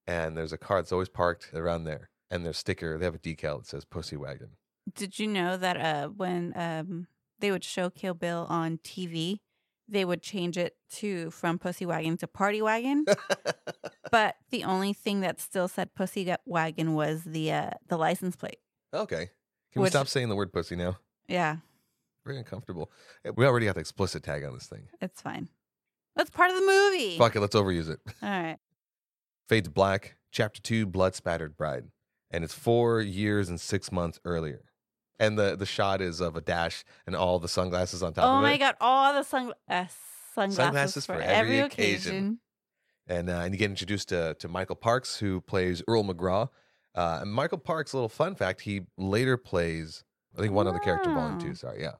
[0.07, 2.09] and there's a car that's always parked around there.
[2.29, 4.51] And their sticker, they have a decal that says Pussy Wagon.
[4.95, 7.07] Did you know that uh when um
[7.39, 9.39] they would show Kill Bill on TV,
[9.87, 13.05] they would change it to from Pussy Wagon to Party Wagon?
[14.11, 18.59] but the only thing that still said Pussy Wagon was the uh the license plate.
[18.93, 19.29] okay.
[19.73, 20.97] Can we stop saying the word pussy now?
[21.29, 21.57] Yeah,
[22.25, 22.91] Very uncomfortable.
[23.25, 24.87] Eh, We already got the explicit tag on this thing.
[25.01, 25.49] it's fine.
[26.15, 27.17] That's part of the movie.
[27.17, 27.99] Fuck it, let's overuse it.
[28.21, 28.57] All right.
[29.49, 31.85] Fades Black, Chapter 2, Blood Spattered Bride.
[32.29, 34.61] And it's four years and six months earlier.
[35.19, 38.27] And the, the shot is of a dash and all the sunglasses on top Oh
[38.27, 38.37] of it.
[38.37, 39.85] Oh my god, all the sungla- uh,
[40.33, 42.11] sunglasses, Sunglasses for, for every, every occasion.
[42.11, 42.39] occasion.
[43.07, 46.49] and uh, and you get introduced to to Michael Parks, who plays Earl McGraw.
[46.95, 50.03] Uh, and Michael Parks, little fun fact, he later plays
[50.37, 51.53] I think one other character, Volume Two.
[51.53, 51.91] Sorry, yeah,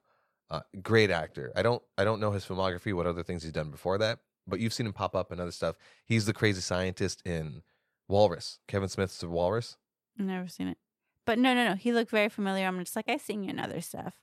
[0.52, 1.52] uh, great actor.
[1.56, 4.60] I don't I don't know his filmography, what other things he's done before that, but
[4.60, 5.76] you've seen him pop up in other stuff.
[6.06, 7.64] He's the crazy scientist in
[8.08, 8.60] Walrus.
[8.68, 9.78] Kevin Smith's Walrus.
[10.18, 10.78] Never seen it.
[11.26, 11.76] But no, no, no.
[11.76, 12.68] He looked very familiar.
[12.68, 14.14] I'm just like, I seen you in other stuff.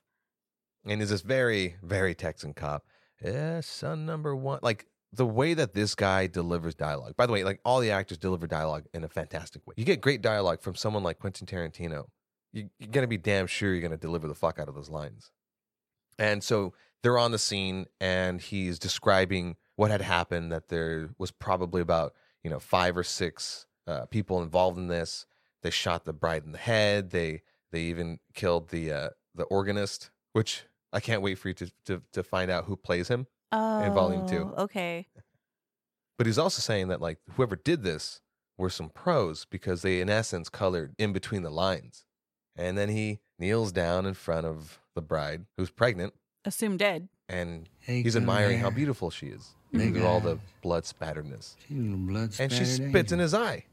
[0.85, 2.85] and is this very very Texan cop.
[3.23, 4.59] Yeah, son number one.
[4.61, 7.15] Like the way that this guy delivers dialogue.
[7.17, 9.73] By the way, like all the actors deliver dialogue in a fantastic way.
[9.77, 12.05] You get great dialogue from someone like Quentin Tarantino.
[12.53, 15.31] You're gonna be damn sure you're gonna deliver the fuck out of those lines.
[16.19, 20.51] And so they're on the scene, and he's describing what had happened.
[20.51, 25.25] That there was probably about you know five or six uh, people involved in this.
[25.61, 27.09] They shot the bride in the head.
[27.11, 31.71] They they even killed the uh, the organist, which I can't wait for you to
[31.85, 33.27] to to find out who plays him.
[33.51, 34.53] Oh, In volume two.
[34.57, 35.07] Okay.
[36.17, 38.21] But he's also saying that like whoever did this
[38.57, 42.03] were some pros because they in essence colored in between the lines.
[42.55, 46.13] And then he kneels down in front of the bride who's pregnant
[46.45, 47.07] assumed dead.
[47.27, 48.75] and Hey, he's come admiring how here.
[48.75, 49.49] beautiful she is.
[49.71, 51.55] Big Look at all the blood spatterness.
[51.67, 53.23] She's a little blood And she spattered spits in angel.
[53.23, 53.65] his eye.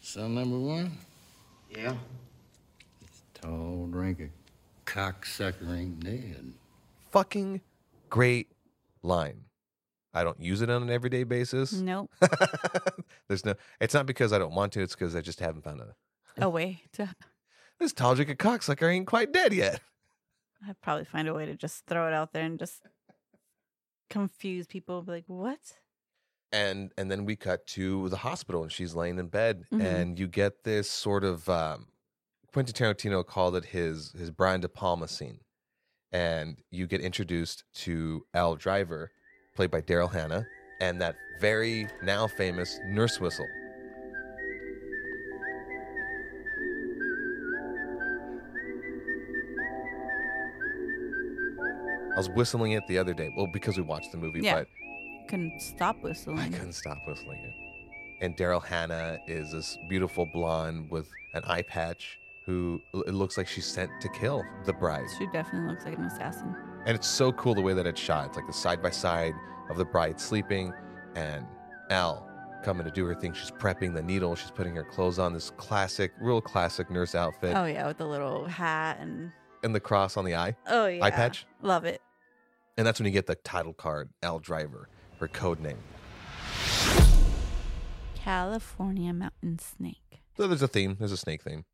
[0.00, 0.92] Son number one?
[1.70, 1.94] Yeah?
[3.34, 4.30] Tall drinker.
[4.86, 6.52] Cocksucker ain't dead.
[7.10, 7.60] Fucking
[8.08, 8.48] great
[9.02, 9.42] line.
[10.12, 11.72] I don't use it on an everyday basis.
[11.72, 12.10] Nope.
[13.28, 13.54] There's no.
[13.80, 14.80] It's not because I don't want to.
[14.82, 15.94] It's because I just haven't found a.
[16.44, 17.14] A way to.
[17.78, 19.80] This tall drinker cocksucker ain't quite dead yet.
[20.68, 22.82] I'd probably find a way to just throw it out there and just
[24.10, 25.00] confuse people.
[25.02, 25.58] Be like, what?
[26.52, 29.80] and and then we cut to the hospital and she's laying in bed Mhm.
[29.82, 31.86] and you get this sort of um
[32.52, 35.38] Quentin Tarantino called it his his Brian De Palma scene
[36.10, 39.12] and you get introduced to Elle Driver
[39.54, 40.46] played by Daryl Hannah
[40.80, 43.46] and that very now famous nurse whistle
[52.12, 54.54] I was whistling it the other day well because we watched the movie Yeah.
[54.60, 54.68] but
[55.28, 56.38] Couldn't stop whistling.
[56.40, 57.54] I couldn't stop whistling it.
[58.24, 63.46] And Daryl Hannah is this beautiful blonde with an eye patch who it looks like
[63.46, 65.06] she's sent to kill the bride.
[65.18, 66.54] She definitely looks like an assassin.
[66.86, 68.26] And it's so cool the way that it's shot.
[68.28, 69.34] It's like the side by side
[69.68, 70.72] of the bride sleeping
[71.14, 71.46] and
[71.90, 72.26] Elle
[72.62, 73.32] coming to do her thing.
[73.32, 74.34] She's prepping the needle.
[74.34, 75.32] She's putting her clothes on.
[75.32, 77.54] This classic, real classic nurse outfit.
[77.56, 79.30] Oh yeah, with the little hat and
[79.62, 80.56] And the cross on the eye.
[80.68, 81.46] oh yeah, eye patch?
[81.62, 82.00] Love it.
[82.78, 84.88] And that's when you get the title card, Elle Driver,
[85.18, 85.78] her code name.
[88.14, 90.22] California mountain snake.
[90.36, 90.96] So there's a theme.
[90.98, 91.64] There's a snake theme.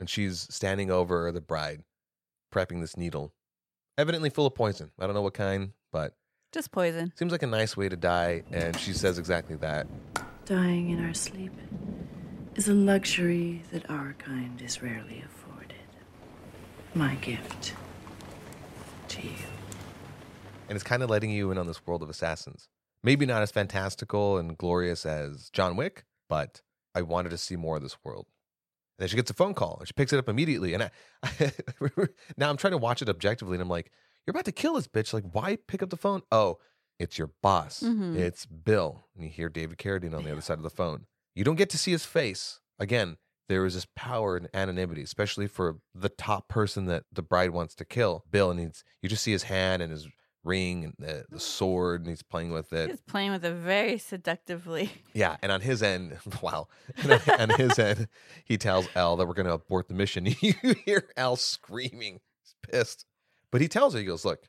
[0.00, 1.82] And she's standing over the bride,
[2.52, 3.32] prepping this needle,
[3.98, 4.90] evidently full of poison.
[4.98, 6.14] I don't know what kind, but
[6.52, 7.12] Just poison.
[7.16, 8.42] seems like a nice way to die.
[8.50, 9.86] And she says exactly that.
[10.44, 11.52] Dying in our sleep
[12.56, 15.74] is a luxury that our kind is rarely afforded.
[16.94, 17.74] My gift
[19.08, 19.32] to you.
[20.68, 22.68] And it's kind of letting you in on this world of assassins.
[23.04, 26.62] Maybe not as fantastical and glorious as John Wick, but
[26.94, 28.26] I wanted to see more of this world.
[29.02, 30.74] And then she gets a phone call and she picks it up immediately.
[30.74, 30.90] And I,
[32.36, 33.90] now I'm trying to watch it objectively and I'm like,
[34.24, 35.12] you're about to kill this bitch.
[35.12, 36.22] Like, why pick up the phone?
[36.30, 36.58] Oh,
[37.00, 37.82] it's your boss.
[37.84, 38.16] Mhm.
[38.16, 39.02] It's Bill.
[39.16, 41.06] And you hear David Carradine on the other side of the phone.
[41.34, 42.60] You don't get to see his face.
[42.78, 43.16] Again,
[43.48, 47.74] there is this power and anonymity, especially for the top person that the bride wants
[47.74, 48.52] to kill, Bill.
[48.52, 50.06] And he's, you just see his hand and his
[50.44, 51.40] ring and the, the mm.
[51.40, 52.90] sword, and he's playing with it.
[52.90, 54.90] He's playing with it very seductively.
[55.14, 56.68] Yeah, and on his end, wow.
[56.96, 58.08] And on, on his end,
[58.44, 60.26] he tells Elle that we're going to abort the mission.
[60.40, 63.04] You hear Elle screaming, he's pissed.
[63.50, 64.48] But he tells her, he goes, "Look,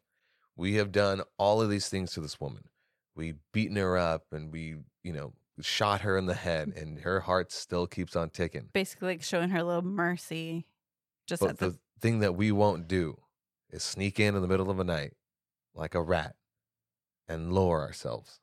[0.56, 2.64] we have done all of these things to this woman.
[3.16, 6.82] We beaten her up, and we, you know, shot her in the head, mm.
[6.82, 8.70] and her heart still keeps on ticking.
[8.72, 10.66] Basically, like showing her a little mercy.
[11.28, 13.18] Just But at the, the thing that we won't do
[13.70, 15.14] is sneak in in the middle of the night
[15.76, 16.36] like a rat
[17.28, 18.40] and lower ourselves.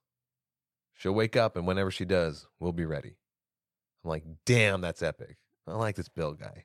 [0.95, 3.17] She'll wake up, and whenever she does, we'll be ready.
[4.05, 5.37] I'm like, damn, that's epic.
[5.67, 6.65] I like this Bill guy.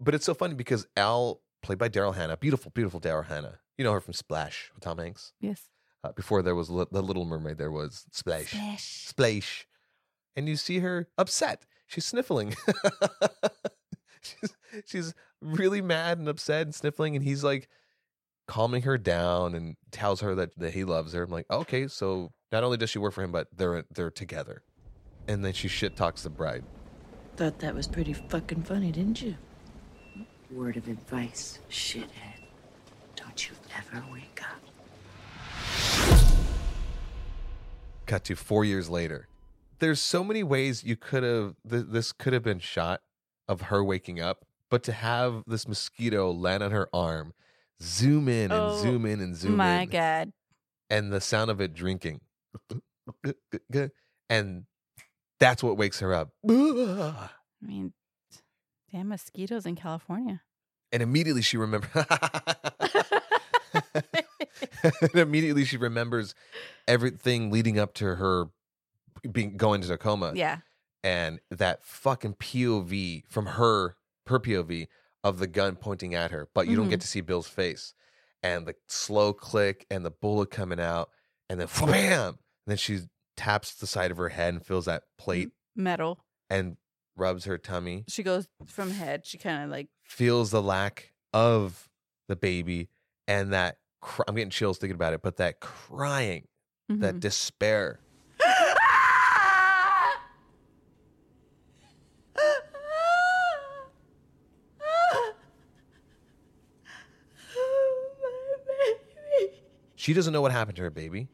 [0.00, 3.60] But it's so funny because Elle, played by Daryl Hannah, beautiful, beautiful Daryl Hannah.
[3.76, 5.32] You know her from Splash with Tom Hanks.
[5.40, 5.68] yes.
[6.04, 8.50] Uh, before there was Li- the Little Mermaid, there was Splash.
[8.50, 8.82] Splash.
[8.82, 9.66] Splash.
[10.36, 11.66] And you see her upset.
[11.88, 12.54] She's sniffling.
[14.22, 14.54] she's,
[14.86, 17.16] she's really mad and upset and sniffling.
[17.16, 17.68] And he's like
[18.48, 21.22] calming her down and tells her that, that he loves her.
[21.22, 24.62] I'm like, okay, so not only does she work for him, but they're they're together.
[25.28, 26.64] And then she shit talks the bride.
[27.36, 29.36] Thought that was pretty fucking funny, didn't you?
[30.50, 32.08] Word of advice, shithead.
[33.14, 34.58] Don't you ever wake up.
[38.06, 39.28] Cut to four years later.
[39.78, 43.02] There's so many ways you could have th- this could have been shot
[43.46, 47.34] of her waking up, but to have this mosquito land on her arm,
[47.82, 49.78] zoom in and Oh, zoom in and zoom My in.
[49.80, 50.32] My God.
[50.90, 52.20] and the sound of it drinking.
[54.30, 54.64] And
[55.40, 56.32] that's what wakes her up.
[56.48, 57.30] I
[57.62, 57.94] mean,
[58.92, 60.42] damn mosquitoes in California.
[60.92, 61.88] And immediately she remembers.
[64.84, 66.34] and immediately she remembers
[66.86, 68.46] everything leading up to her
[69.32, 70.32] being going to a coma.
[70.34, 70.58] yeah.
[71.04, 74.88] And that fucking POV from her, her POV
[75.24, 77.94] of the gun pointing at her, but you don't get to see Bill's face.
[78.42, 81.10] And the slow click and the bullet coming out,
[81.48, 82.28] and then bam!
[82.28, 83.00] And then she
[83.36, 86.20] taps the side of her head and feels that plate Metal.
[86.50, 86.76] and
[87.16, 89.26] rubs her tummy, She goes from head.
[89.26, 91.88] She kind of like, feels the lack of
[92.28, 92.88] the baby,
[93.26, 96.46] and that cr- I'm getting chills thinking about it, but that crying,
[96.88, 97.20] that mhm.
[97.20, 98.00] despair.
[110.08, 111.28] She doesn't know what happened to her baby.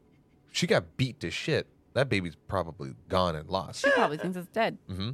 [0.51, 1.69] She got beat to shit.
[1.93, 3.85] That baby's probably gone and lost.
[3.85, 4.79] She probably thinks it's dead.
[4.89, 5.11] hmm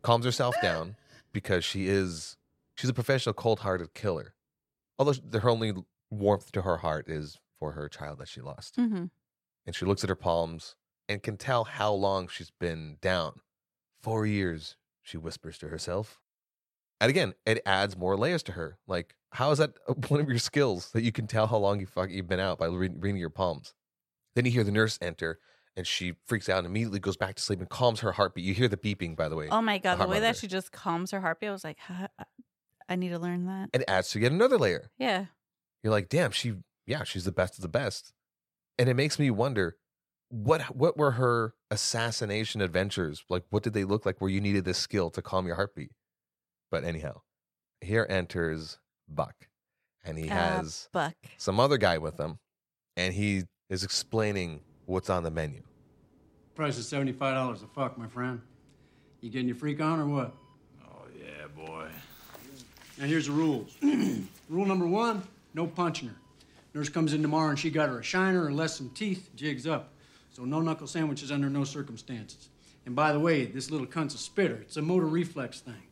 [0.00, 0.96] Calms herself down
[1.34, 2.38] because she is
[2.74, 4.32] she's a professional cold-hearted killer.
[4.98, 5.74] Although her only
[6.10, 8.76] warmth to her heart is for her child that she lost.
[8.78, 9.04] Mm-hmm.
[9.66, 10.74] And she looks at her palms
[11.06, 13.42] and can tell how long she's been down.
[14.00, 16.18] Four years, she whispers to herself.
[16.98, 18.78] And again, it adds more layers to her.
[18.86, 19.72] Like, how is that
[20.08, 22.58] one of your skills that you can tell how long you fuck you've been out
[22.58, 23.74] by re- reading your palms?
[24.34, 25.38] Then you hear the nurse enter,
[25.76, 28.44] and she freaks out and immediately goes back to sleep and calms her heartbeat.
[28.44, 29.48] You hear the beeping, by the way.
[29.50, 31.78] Oh my god, the heart way that she just calms her heartbeat, I was like,
[31.80, 32.08] huh,
[32.88, 33.70] I need to learn that.
[33.72, 34.90] It adds to yet another layer.
[34.98, 35.26] Yeah.
[35.82, 36.54] You're like, damn, she,
[36.86, 38.12] yeah, she's the best of the best.
[38.78, 39.76] And it makes me wonder,
[40.30, 43.44] what what were her assassination adventures like?
[43.50, 44.20] What did they look like?
[44.20, 45.92] Where you needed this skill to calm your heartbeat?
[46.70, 47.22] But anyhow,
[47.80, 49.48] here enters Buck,
[50.04, 51.14] and he Uh, has Buck.
[51.36, 52.38] some other guy with him,
[52.96, 55.62] and he is explaining what's on the menu.
[56.54, 58.40] Price is seventy-five dollars a fuck, my friend.
[59.20, 60.34] You getting your freak on or what?
[60.84, 61.88] Oh, yeah, boy.
[62.98, 63.76] Now here's the rules.
[64.48, 65.22] Rule number one:
[65.54, 66.16] no punching her.
[66.74, 69.30] Nurse comes in tomorrow and she got her a shiner or less some teeth.
[69.34, 69.92] Jigs up.
[70.32, 72.48] So no knuckle sandwiches under no circumstances.
[72.86, 74.56] And by the way, this little cunt's a spitter.
[74.56, 75.82] It's a motor reflex thing.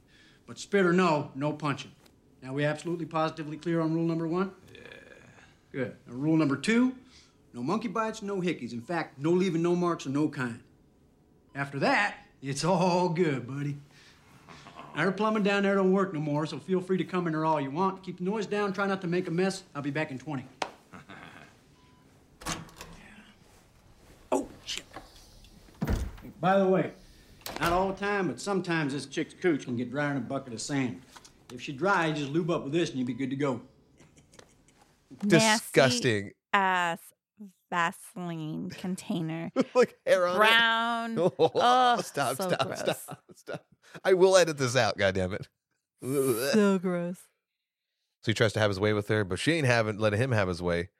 [0.46, 1.90] But spitter, no, no punching.
[2.42, 4.52] Now we absolutely positively clear on rule number one.
[4.72, 4.80] Yeah.
[5.72, 5.96] Good.
[6.06, 6.94] Now, rule number two:
[7.52, 8.72] no monkey bites, no hickeys.
[8.72, 10.60] In fact, no leaving no marks of no kind.
[11.54, 13.76] After that, it's all good, buddy.
[14.94, 17.34] Now, her plumbing down there don't work no more, so feel free to come in
[17.34, 18.02] there all you want.
[18.02, 19.62] Keep the noise down, try not to make a mess.
[19.74, 20.44] I'll be back in 20.
[24.32, 24.84] oh, shit.
[26.40, 26.92] By the way,
[27.60, 30.54] not all the time, but sometimes this chick's cooch can get drier than a bucket
[30.54, 31.02] of sand.
[31.52, 33.60] If she dry, just lube up with this and you'll be good to go.
[35.26, 36.32] Disgusting.
[36.52, 36.98] ass
[37.70, 39.50] Vaseline container.
[39.74, 41.18] like hair on it.
[41.38, 42.78] Oh, Oh, stop, so stop, gross.
[42.80, 43.64] stop, stop.
[44.04, 45.48] I will edit this out, God damn it.
[46.02, 47.16] So gross.
[48.22, 50.32] So he tries to have his way with her, but she ain't having letting him
[50.32, 50.90] have his way.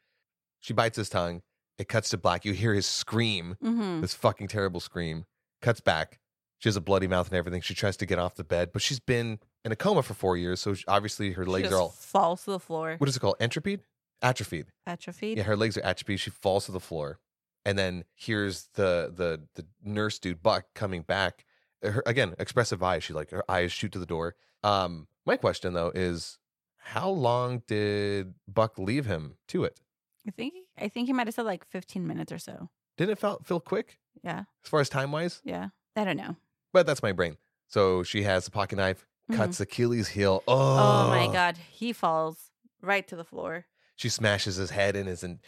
[0.61, 1.42] She bites his tongue.
[1.78, 2.44] It cuts to black.
[2.44, 4.01] You hear his scream, Mm-hmm.
[4.01, 5.26] this fucking terrible scream.
[5.61, 6.18] Cuts back.
[6.59, 7.61] She has a bloody mouth and everything.
[7.61, 10.36] She tries to get off the bed, but she's been in a coma for four
[10.38, 12.94] years, so obviously her legs are all falls to the floor.
[12.98, 13.36] what is it called?
[13.40, 13.80] Entropied?
[14.22, 14.66] Atrophied.
[14.86, 15.36] Atrophied.
[15.36, 16.20] Yeah, her legs are atrophied.
[16.20, 17.18] She falls to the floor,
[17.66, 21.44] and then here's the the the nurse dude Buck coming back.
[21.82, 23.04] Her, again, expressive eyes.
[23.04, 24.36] She like her eyes shoot to the door.
[24.62, 26.38] Um, my question though is,
[26.78, 29.80] how long did Buck leave him to it?
[30.26, 32.70] I think I think he might have said like 15 minutes or so.
[32.96, 34.44] Didn't it feel feel quick Yeah.
[34.64, 35.42] as far as time wise?
[35.44, 35.68] Yeah.
[35.96, 36.36] I don't know.
[36.72, 37.36] But that's my brain.
[37.68, 40.42] So she has a pocket knife, cuts Achilles' heel.
[40.46, 40.54] Oh.
[40.54, 42.50] Oh my god, he falls
[42.82, 43.66] right to the floor
[43.96, 45.38] She smashes his head in his and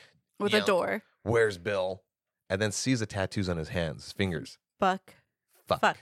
[0.41, 0.61] with Yeah.
[0.61, 1.03] a door.
[1.23, 2.03] where's Bill?
[2.51, 4.59] And then sees the tattoos on his hands, his fingers.
[4.81, 5.15] Buck
[5.67, 5.83] Fuck.
[5.83, 5.97] fucks.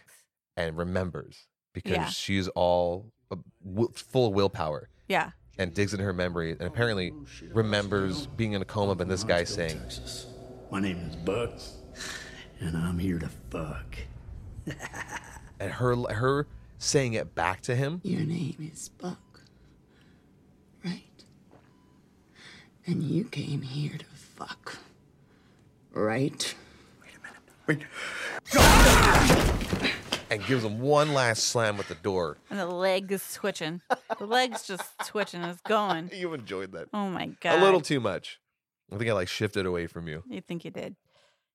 [0.56, 2.08] and remembers because Yeah.
[2.08, 5.32] she's all uh, wi- full of willpower Yeah.
[5.58, 7.12] and digs into her memory and apparently
[7.52, 10.26] remembers being in a coma but this guy saying Texas.
[10.70, 11.58] My name is Buck,
[12.60, 13.96] and I'm here to fuck.
[15.60, 16.46] and her her
[16.78, 19.40] saying it back to him Your name is Buck,
[20.84, 21.02] right?
[22.86, 24.78] And you came here to fuck,
[25.92, 26.54] right?
[27.02, 27.42] Wait a minute.
[27.66, 27.86] Wait.
[28.56, 29.92] Ah!
[30.30, 32.36] And gives him one last slam with the door.
[32.50, 33.80] And the leg is twitching.
[34.18, 35.42] the leg's just twitching.
[35.42, 36.10] It's going.
[36.14, 37.60] You enjoyed that Oh my god.
[37.60, 38.38] a little too much.
[38.92, 40.22] I think I like shifted away from you.
[40.28, 40.96] You think you did.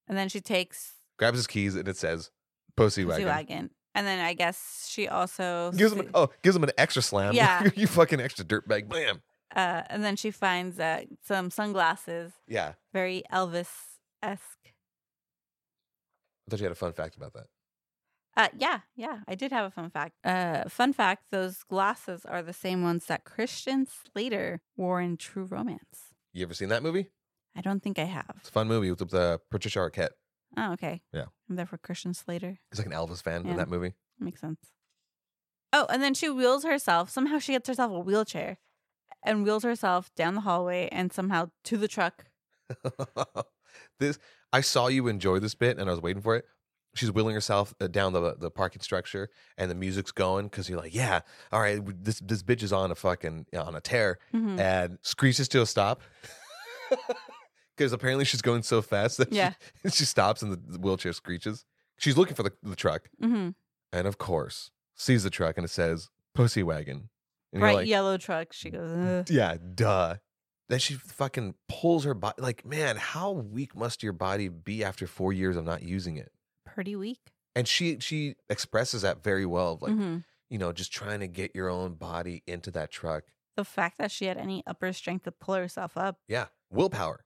[0.08, 2.32] And then she takes Grabs his keys and it says
[2.76, 6.72] "Pussy Pussy Wagon." And then I guess she also Gives him oh gives him an
[6.78, 7.34] extra slam.
[7.36, 7.70] Yeah.
[7.76, 8.88] you fucking extra dirtbag.
[8.90, 9.22] Bam.
[9.56, 12.74] uh, and then she finds uh, some sunglasses, Yeah.
[12.94, 13.70] very Elvis
[14.24, 14.74] esque.
[16.48, 17.48] I thought you had a fun fact about that.
[18.38, 20.14] Uh, yeah, yeah, I did have a fun fact.
[20.24, 25.44] Uh, fun fact: those glasses are the same ones that Christian Slater wore in True
[25.44, 26.14] Romance.
[26.32, 27.10] You ever seen that movie?
[27.58, 28.34] I don't think I have.
[28.38, 30.12] It's a fun movie with uh, Patricia Arquette.
[30.58, 31.02] Oh, okay.
[31.14, 31.26] Yeah.
[31.50, 32.58] I'm there for Christian Slater.
[32.70, 33.52] He's like an Elvis fan Yeah.
[33.52, 33.94] in that movie.
[34.20, 34.60] Makes sense.
[35.74, 37.10] Oh, and then she wheels herself.
[37.10, 38.58] Somehow she gets herself a wheelchair
[39.24, 42.26] and wheels herself down the hallway and somehow to the truck.
[44.00, 44.20] this
[44.54, 46.46] I saw you enjoy this bit, and I was waiting for it.
[46.94, 50.80] She's wheeling herself uh, down the the parking structure, and the music's going because you're
[50.80, 51.22] like, yeah,
[51.52, 54.60] all right, this this bitch is on a fucking on a tear, Mhm.
[54.60, 56.02] and screeches to a stop
[57.78, 59.54] because apparently she's going so fast that Yeah.
[59.84, 61.66] she, she stops and the, wheelchair screeches.
[61.98, 63.50] She's looking for the, the truck, hmm
[63.94, 67.10] and of course sees the truck, and it says "Pussy Wagon,"
[67.54, 68.54] and Bright like, yellow truck.
[68.54, 69.30] She goes, Ugh.
[69.30, 70.16] yeah, duh.
[70.70, 72.42] Then she fucking pulls her body.
[72.42, 76.32] Like, man, how weak must your body be after four years of not using it?
[76.66, 77.20] Pretty weak.
[77.56, 79.74] And she she expresses that very well.
[79.74, 80.24] of Like, Mhm.
[80.50, 83.26] you know, just trying to get your own body into that truck.
[83.58, 87.26] The fact that she had any upper strength to pull herself up, Yeah, willpower.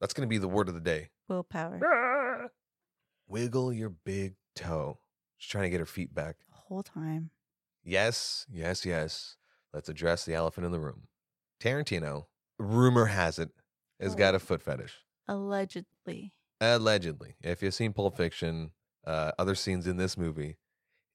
[0.00, 1.10] That's gonna be the word of the day.
[1.28, 2.50] willpower.
[3.28, 4.98] Wiggle your big toe.
[5.36, 6.36] She's trying to get her feet back.
[6.50, 7.30] The whole time.
[7.84, 9.36] Yes, yes, yes.
[9.72, 11.04] Let's address the elephant in the room.
[11.62, 12.26] Tarantino,
[12.58, 13.50] rumor has it,
[14.00, 14.94] has got a foot fetish.
[15.28, 16.32] Allegedly.
[16.60, 17.36] Allegedly.
[17.42, 18.72] If you've seen Pulp Fiction,
[19.06, 20.56] uh, other scenes in this movie,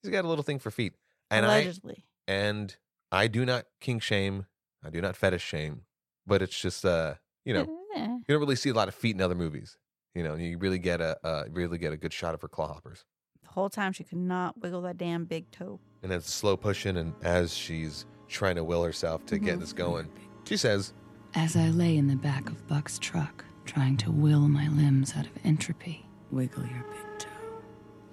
[0.01, 0.93] he's got a little thing for feet.
[1.29, 2.05] And Allegedly.
[2.27, 2.75] I and
[3.11, 4.45] I do not kink shame.
[4.83, 5.81] I do not fetish shame.
[6.25, 7.65] But it's just uh, you know,
[7.95, 8.05] Eh.
[8.07, 9.77] you don't really see a lot of feet in other movies.
[10.13, 12.67] You know, you really get a uh, really get a good shot of her claw
[12.73, 13.05] hoppers.
[13.43, 15.79] The whole time she could not wiggle that damn big toe.
[16.03, 20.07] and then slow pushing and as she's trying to will herself to get this going
[20.45, 20.93] she says
[21.35, 25.25] As I lay in the back of Buck's truck, trying to will my limbs out
[25.25, 27.29] of entropy, Wiggle your big toe.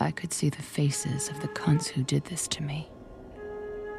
[0.00, 2.88] I could see the faces of the cunts who did this to me.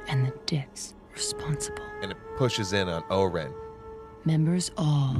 [0.07, 1.84] And the dicks responsible.
[2.01, 3.53] and it pushes in on oren
[4.25, 5.15] Members all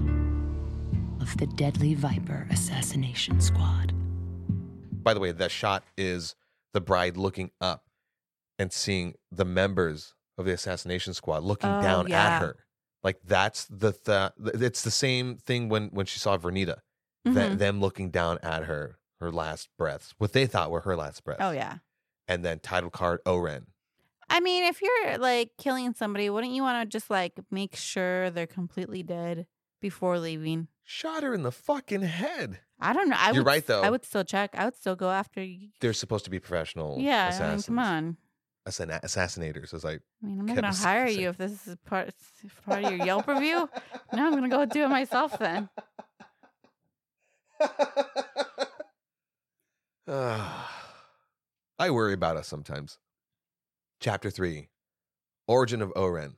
[1.24, 3.94] of the Deadly Viper Assassination Squad.
[4.92, 6.36] by the way that shot is
[6.74, 7.86] the bride looking up
[8.60, 12.26] and seeing the members of the assassination squad looking Oh, down yeah.
[12.36, 12.58] at her
[13.04, 16.80] like that's the th- it's the same thing when when she saw vernita
[17.26, 17.58] that Mhm.
[17.58, 21.42] them looking down at her her last breaths what they thought were her last breaths
[21.42, 21.78] Oh, yeah.
[22.28, 23.68] and then title card oren
[24.30, 28.30] I mean, if you're like killing somebody, wouldn't you want to just like make sure
[28.30, 29.46] they're completely dead
[29.82, 30.70] before leaving?
[30.84, 33.16] Shot her in the fucking head I don't know.
[33.18, 33.82] I You're would, right, though.
[33.82, 34.56] I would still check.
[34.58, 35.70] I would still go after you.
[35.80, 38.18] they're supposed to be professional Yeah, I mean, assassins come on.
[38.66, 41.20] Assassin- assassinators as I I mean, I'm not Kept gonna hire saying.
[41.22, 42.10] you if this is part
[42.66, 43.70] part of your Yelp review.
[44.14, 45.70] No, I'm gonna go do it myself then.
[50.08, 52.98] I worry about us sometimes.
[54.00, 54.70] Chapter three,
[55.48, 56.36] origin of Oren.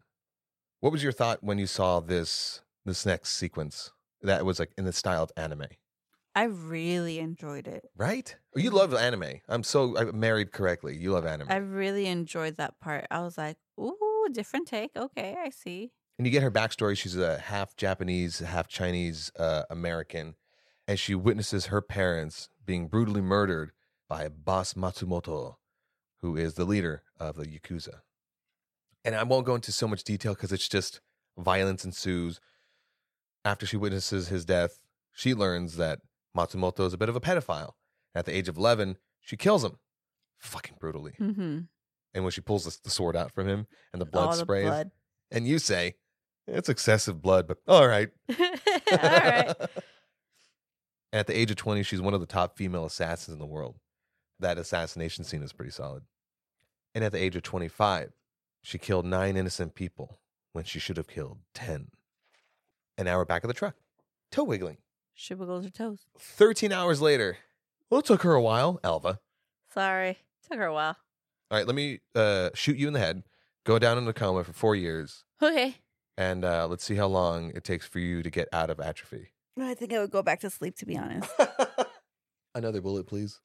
[0.82, 3.91] What was your thought when you saw this this next sequence
[4.26, 5.65] that was like in the style of anime?
[6.36, 7.89] I really enjoyed it.
[7.95, 8.36] Right?
[8.55, 9.39] You love anime.
[9.47, 10.95] I'm so I'm married correctly.
[10.97, 13.05] You love anime, I really enjoyed that part.
[13.09, 14.91] I was like, ooh, different take.
[14.97, 15.91] Okay, I see.
[16.17, 16.97] and you get her backstory.
[16.97, 20.36] She's a half Japanese, half Chinese uh, American,
[20.88, 23.71] and she witnesses her parents being brutally murdered
[24.09, 25.55] by Boss Matsumoto,
[26.21, 28.01] who is the leader of the Yakuza.
[29.05, 30.99] And I won't go into so much detail because it's just
[31.38, 32.39] violence ensues.
[33.46, 34.80] After she witnesses his death,
[35.14, 36.00] she learns that
[36.36, 37.74] Matsumoto is a bit of a pedophile.
[38.14, 39.78] At the age of 11, she kills him
[40.39, 41.14] fucking brutally.
[41.20, 41.60] Mm-hmm.
[42.14, 44.38] And when she pulls the, the sword out from him and the blood All the
[44.38, 44.91] sprays, blood.
[45.32, 45.96] and you say,
[46.48, 48.10] it's excessive blood, but all right.
[48.91, 49.54] All right.
[51.14, 53.78] At the age of 20, she's one of the top female assassins in the world.
[54.39, 56.04] That assassination scene is pretty solid.
[56.93, 58.12] And at the age of 25,
[58.62, 60.20] she killed nine innocent people
[60.52, 61.88] when she should have killed 10.
[62.98, 63.76] And now we're back at the truck,
[64.32, 64.78] toe wiggling.
[65.14, 66.06] She wiggles her toes.
[66.20, 67.38] 13 hours later.
[67.89, 69.20] Well, it took her a while, Alva.
[69.74, 70.18] Sorry,
[70.50, 70.98] took her a while.
[71.52, 73.24] All right, let me uh, shoot you in the head,
[73.66, 75.76] go down in a coma for four years, Okay.
[76.18, 79.28] and uh, let's see how long it takes for you to get out of atrophy.
[79.60, 81.30] I think I would go back to sleep to be honest.
[82.56, 83.39] Another bullet, please.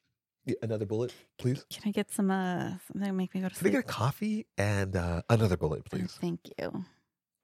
[0.47, 1.65] Yeah, another bullet, please.
[1.71, 3.73] Can I get some uh something to make me go to Can I sleep?
[3.73, 6.17] get a coffee and uh, another bullet, Uh, please?
[6.21, 6.85] Thank you.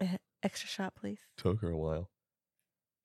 [0.00, 0.06] Uh,
[0.46, 1.20] extra shot, please.
[1.36, 2.10] Took her a while.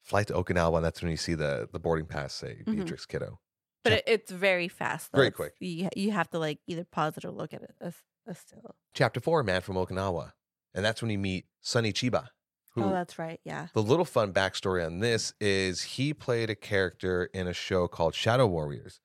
[0.02, 2.76] Flight to Okinawa, and that's when you see the the boarding pass say Mhm.
[2.78, 3.40] Beatrix Kiddo.
[3.84, 5.12] But it, it's very fast.
[5.12, 5.18] Though.
[5.18, 5.54] Very It's- quick.
[5.60, 7.76] You you have to like either pause it or look at it.
[7.82, 7.94] A,
[8.28, 8.76] a still.
[8.94, 10.34] Chapter four, Man from Okinawa,
[10.74, 12.30] and that's when you meet Sonny Chiba.
[12.74, 13.42] Who, Oh, that's right.
[13.44, 13.68] Yeah.
[13.74, 18.16] the little fun backstory on this is he played a character in a show called
[18.16, 19.02] Shadow Warriors,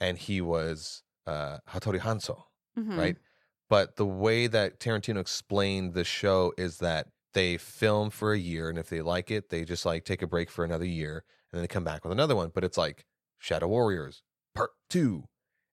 [0.00, 2.44] and he was uh, Hattori Hanzo.
[2.78, 2.98] Mhm.
[2.98, 3.16] right?
[3.70, 8.68] But the way that Tarantino explained the show is that they film for a year,
[8.68, 11.58] and if they like it, they just like take a break for another year, and
[11.58, 12.50] then they come back with another one.
[12.54, 13.04] But it's like
[13.38, 14.22] Shadow Warriors
[14.54, 15.24] Part Two,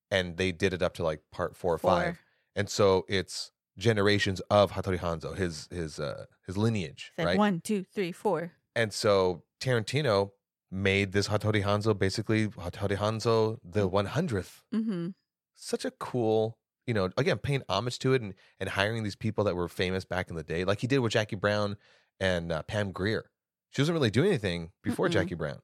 [0.09, 2.23] and they did it up to like Part Four or five,
[2.55, 7.37] and so it's generations of Hattori Hanzo, his his uh his lineage, Said right?
[7.37, 8.51] one, two, three, four.
[8.75, 10.31] And so Tarantino
[10.69, 15.09] made this Hattori Hanzo basically Hattori Hanzo the one hundredth Mm-hmm.
[15.55, 16.57] such a cool,
[16.87, 20.05] you know, again, paying homage to it and, and hiring these people that were famous
[20.05, 21.77] back in the day, like he did with Jackie Brown
[22.19, 23.29] and uh, Pam Grier.
[23.71, 25.13] She wasn't really doing anything before Mm-mm.
[25.13, 25.59] Jackie Brown.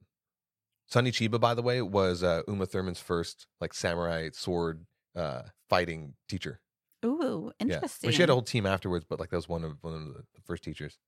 [0.88, 6.14] Sonny Chiba, by the way, was uh, Uma Thurman's first like samurai sword uh, fighting
[6.28, 6.60] teacher.
[7.04, 8.08] Ooh, Yeah, interesting.
[8.08, 10.00] Well, she had a whole team afterwards, but like that was one of one of
[10.06, 10.98] the, the first teachers.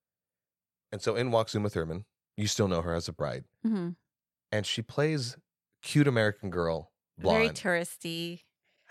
[0.92, 2.04] And so in walks Uma Thurman.
[2.36, 3.44] You still know her as a bride.
[3.62, 3.90] hmm
[4.52, 5.36] And she plays
[5.82, 8.42] cute American girl, Very touristy.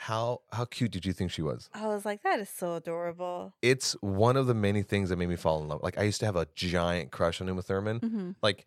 [0.03, 1.69] How how cute did you think she was?
[1.73, 3.53] I was like, that is so adorable.
[3.61, 5.81] It's one of the many things that made me fall in love.
[5.83, 7.99] Like I used to have a giant crush on Uma Thurman.
[7.99, 8.65] hmm Like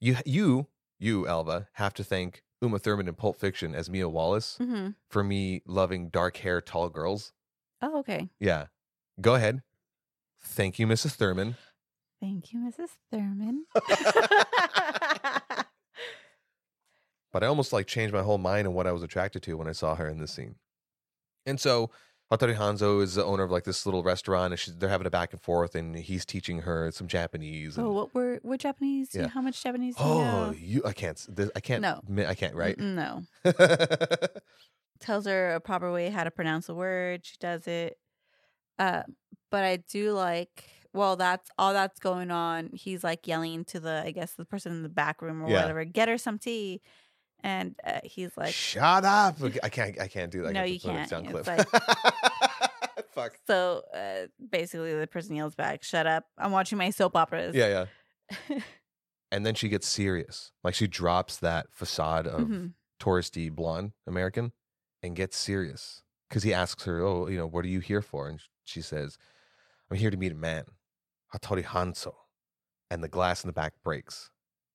[0.00, 0.68] you you
[0.98, 5.22] you Elva have to thank Uma Thurman in Pulp Fiction as Mia Wallace hmm for
[5.22, 7.32] me loving dark hair tall girls.
[7.82, 8.30] Oh, okay.
[8.40, 8.66] Yeah.
[9.20, 9.62] Go ahead.
[10.42, 11.12] Thank you, Mrs.
[11.16, 11.56] Thurman.
[12.20, 12.88] Thank you, Mrs.
[13.10, 13.66] Thurman.
[17.32, 19.68] but I almost like changed my whole mind on what I was attracted to when
[19.68, 20.56] I saw her in this scene.
[21.46, 21.90] And so
[22.32, 25.10] Hattori Hanzo is the owner of like this little restaurant, and she's, they're having a
[25.10, 27.76] back and forth, and he's teaching her some Japanese.
[27.76, 29.10] And, oh, what were what Japanese?
[29.12, 29.28] Yeah.
[29.28, 29.96] How much Japanese?
[29.96, 30.54] Do you oh, know?
[30.56, 32.00] you, I can't, this, I can't, No.
[32.26, 32.78] I can't, right?
[32.78, 33.24] No.
[35.00, 37.26] Tells her a proper way how to pronounce a word.
[37.26, 37.98] She does it.
[38.78, 39.02] Uh,
[39.50, 40.64] but I do like.
[40.94, 42.70] Well, that's all that's going on.
[42.74, 45.62] He's like yelling to the, I guess, the person in the back room or Yeah.
[45.62, 46.82] whatever, get her some tea.
[47.44, 49.36] And uh, he's like, Shut up!
[49.62, 50.52] I can't, I can't do that.
[50.52, 51.10] No, you can't.
[51.10, 51.66] It's clip.
[53.10, 53.38] Fuck.
[53.46, 56.24] so uh, basically the person yells back, shut up.
[56.38, 57.54] I'm watching my soap operas.
[57.54, 57.86] Yeah,
[58.50, 58.58] yeah.
[59.30, 60.52] And then she gets serious.
[60.62, 62.74] Like she drops that facade of Mhm.
[63.00, 64.52] touristy blonde American
[65.02, 66.02] and gets serious.
[66.28, 68.28] Because he asks her, Oh, you know, what are you here for?
[68.28, 69.16] And she says,
[69.90, 70.64] I'm here to meet a man,
[71.34, 72.12] Hattori Hanzo.
[72.90, 74.30] And the glass in the back breaks.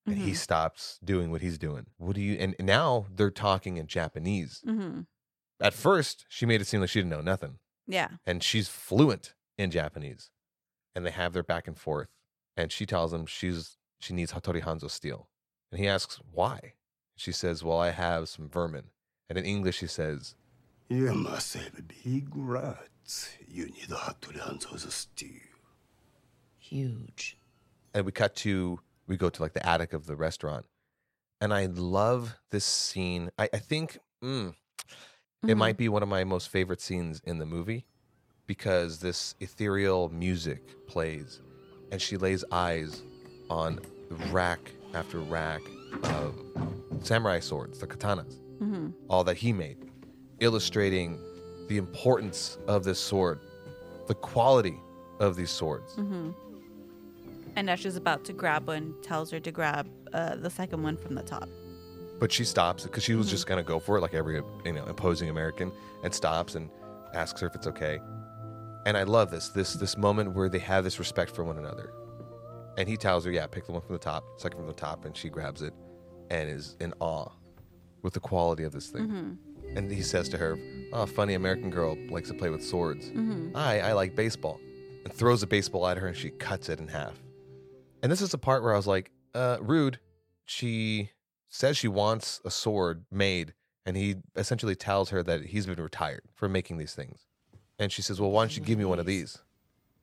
[0.08, 0.38] And he Mhm.
[0.38, 1.88] stops doing what he's doing.
[1.98, 4.62] What do you, and and now they're talking in Japanese.
[4.64, 5.02] hmm
[5.60, 7.60] At first, she made it seem like she didn't know nothing.
[7.88, 8.10] Yeah.
[8.26, 10.30] And she's fluent in Japanese.
[10.96, 12.08] And they have their back and forth.
[12.56, 15.28] And she tells him she's she needs Hattori Hanzo steel.
[15.72, 16.74] And he asks, why?
[17.16, 18.92] She says, Well, I have some vermin.
[19.28, 20.36] And in English, she says,
[20.90, 23.36] You must have big rats.
[23.48, 25.42] You need Hattori Hanzo's steel.
[26.60, 27.38] Huge.
[27.94, 30.66] and we cut to we go to like the attic of the restaurant
[31.42, 33.30] and i love this scene.
[33.38, 34.54] I, I think mm,
[35.48, 35.58] it Mhm.
[35.58, 37.86] might be one of my most favorite scenes in the movie
[38.48, 41.42] because this ethereal music plays
[41.92, 43.04] and she lays eyes
[43.50, 43.80] on
[44.32, 45.62] rack after rack
[46.04, 46.34] of
[47.02, 49.78] samurai swords the katanas hmm all that he made
[50.40, 51.20] illustrating
[51.68, 53.40] the importance of this sword
[54.08, 54.80] the quality
[55.20, 55.96] of these swords.
[55.96, 56.32] Hmm
[57.58, 60.96] And Ash is about to grab one, tells her to grab uh, the second one
[60.96, 61.50] from the top.
[62.20, 64.86] but she stops because she was just gonna go for it like every you know
[64.86, 65.72] imposing American,
[66.04, 66.70] and stops and
[67.14, 68.00] asks her if it's okay.
[68.86, 71.92] And I love this this this moment where they have this respect for one another.
[72.78, 75.06] And he tells her, "Yeah, pick the one from the top, second from the top,"
[75.06, 75.74] and she grabs it
[76.30, 77.30] and is in awe
[78.04, 79.08] with the quality of this thing.
[79.08, 79.78] Mm-hmm.
[79.78, 80.58] And he says to her,
[80.94, 83.10] "Oh, funny American girl likes to play with swords.
[83.10, 83.56] Mm-hmm.
[83.56, 84.60] I I like baseball."
[85.06, 87.14] And throws a baseball at her and she cuts it in half.
[88.08, 90.00] And this is the part where I was like, uh, rude.
[90.46, 91.10] She
[91.50, 93.54] says she wants a sword made,
[93.86, 97.26] and he essentially tells her that he's been retired for making these things.
[97.78, 99.40] And she says, Well, why don't you give me one of these?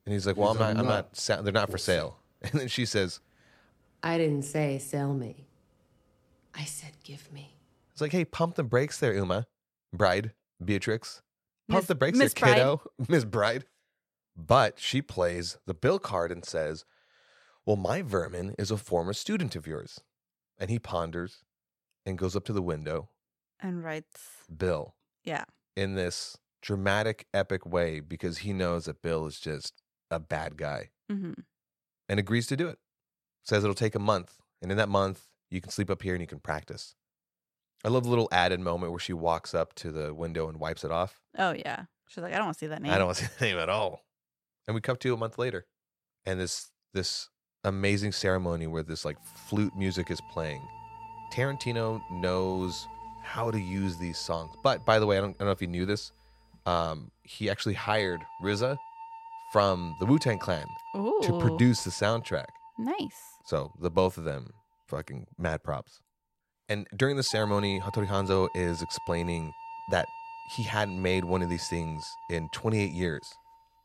[0.04, 2.18] And he's like, Well, I'm not, I'm not not, sa- they're not for sale.
[2.42, 3.20] And then she says,
[4.02, 5.46] I didn't say sell me.
[6.54, 7.56] I said give me.
[7.92, 9.46] It's like, Hey, pump the brakes there, Uma.
[9.94, 10.32] Bride,
[10.62, 11.22] Beatrix.
[11.70, 12.82] Pump Miss- the brakes Miss there, kiddo.
[13.08, 13.64] Miss Bride.
[14.36, 16.84] But she plays the bill card and says,
[17.66, 20.00] Well, my vermin is a former student of yours.
[20.58, 21.42] And he ponders
[22.06, 23.08] and goes up to the window,
[23.60, 24.20] And writes,
[24.54, 24.94] Bill,
[25.24, 25.44] yeah.
[25.76, 30.90] in this dramatic, epic way because he knows that Bill is just a bad guy
[31.10, 31.32] hmm
[32.08, 32.78] and agrees to do it.
[33.44, 34.36] Says it'll take a month.
[34.60, 36.94] And in that month, you can sleep up here and you can practice.
[37.82, 40.84] I love the little added moment where she walks up to the window and wipes
[40.84, 41.20] it off.
[41.38, 41.84] Oh, yeah.
[42.08, 42.92] She's like, I don't want to see that name.
[42.92, 44.02] I don't want to see the name at all.
[44.68, 45.66] And we come to a month later,
[46.26, 47.28] and this this
[47.64, 50.62] amazing ceremony where this like flute music is playing.
[51.32, 52.86] Tarantino knows
[53.22, 54.54] how to use these songs.
[54.62, 56.12] But by the way, I don't, I don't know if you knew this.
[56.66, 58.76] Um, he actually hired RZA
[59.52, 61.20] from the Wu Tang Clan Ooh.
[61.22, 62.46] to produce the soundtrack.
[62.78, 63.16] Nice.
[63.46, 64.50] So the both of them,
[64.88, 66.00] fucking mad props.
[66.68, 69.52] And during the ceremony, Hattori Hanzo is explaining
[69.90, 70.06] that
[70.56, 73.22] he hadn't made one of these things in 28 years.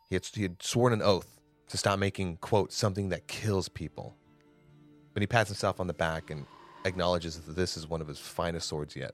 [0.10, 1.39] He had, he had sworn an oath
[1.70, 4.16] to stop making, quote, something that kills people.
[5.14, 6.46] But he pats himself on the back and
[6.86, 9.14] acknowledges that this is one of his finest swords yet.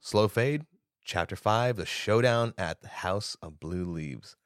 [0.00, 0.66] Slow fade,
[1.04, 4.36] chapter 5, the showdown at the House of Blue Leaves.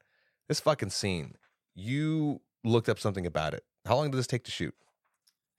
[0.49, 1.35] This fucking scene,
[1.75, 3.65] you looked up something about it.
[3.85, 4.75] How long did this take to shoot?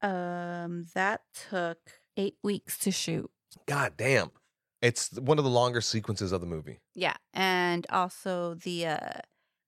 [0.01, 1.77] Um, that took
[2.17, 3.29] eight weeks to shoot.
[3.65, 4.31] God damn.
[4.81, 6.79] It's one of the longer sequences of the movie.
[6.93, 9.19] Yeah, and also the uh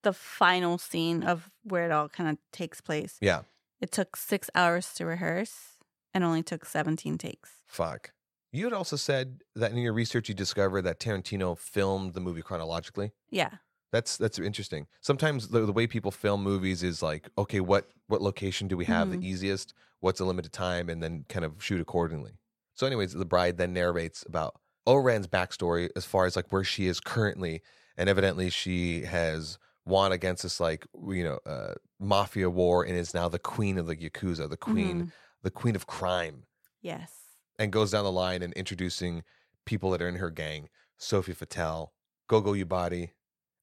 [0.06, 3.18] the final scene of where it all kind of takes place.
[3.22, 3.42] Yeah.
[3.82, 5.74] It took six hours to rehearse
[6.14, 7.50] and only took 17 takes.
[7.68, 8.14] Fuck.
[8.54, 12.42] You had also said that in your research you discovered that Tarantino filmed the movie
[12.42, 13.12] chronologically.
[13.30, 13.50] Yeah.
[13.92, 14.88] That's that's interesting.
[15.02, 18.86] Sometimes the, the way people film movies is like, okay, what what location do we
[18.86, 19.20] have Mhm.
[19.22, 19.74] the easiest?
[20.02, 22.34] What's the limited time, and then kind of shoot accordingly.
[22.76, 26.88] So, anyways, the bride then narrates about Oren's backstory as far as like where she
[26.88, 27.62] is currently,
[27.98, 33.14] and evidently she has won against this like you know uh, mafia war and is
[33.14, 35.12] now the queen of the yakuza, the queen, Mhm.
[35.44, 36.44] the queen of crime
[36.82, 37.12] Yes.
[37.60, 39.24] and goes down the line and introducing
[39.66, 41.92] people that are in her gang Sophie Fatale,
[42.28, 43.12] Gogo Yubari.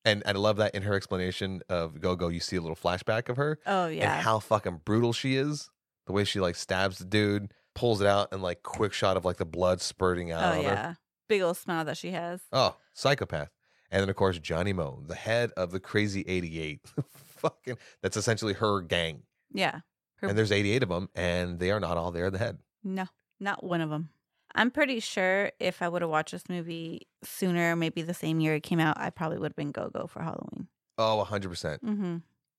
[0.04, 3.28] And, and I love that in her explanation of Gogo, you see a little flashback
[3.28, 4.14] of her Oh, yeah.
[4.16, 5.70] and how fucking brutal she is.
[6.06, 9.24] The way she like stabs the dude, pulls it out, and like quick shot of
[9.24, 10.70] like the blood spurting out oh, of her.
[10.72, 10.94] yeah.
[11.28, 12.40] Big old smile that she has.
[12.52, 13.50] Oh, psychopath.
[13.92, 16.80] And then of course Johnny Mo, the head of the Crazy 88.
[17.36, 19.22] fucking that's essentially her gang.
[19.52, 19.80] Yeah.
[20.16, 22.58] Her- And there's 88 of them, and they are not all there at the head.
[22.82, 23.06] No,
[23.38, 24.08] not one of them.
[24.54, 28.54] I'm pretty sure if I would have watched this movie sooner, maybe the same year
[28.54, 30.68] it came out, I probably would have been Go Go for Halloween.
[30.98, 31.80] Oh, 100%.
[31.80, 32.16] Mm-hmm.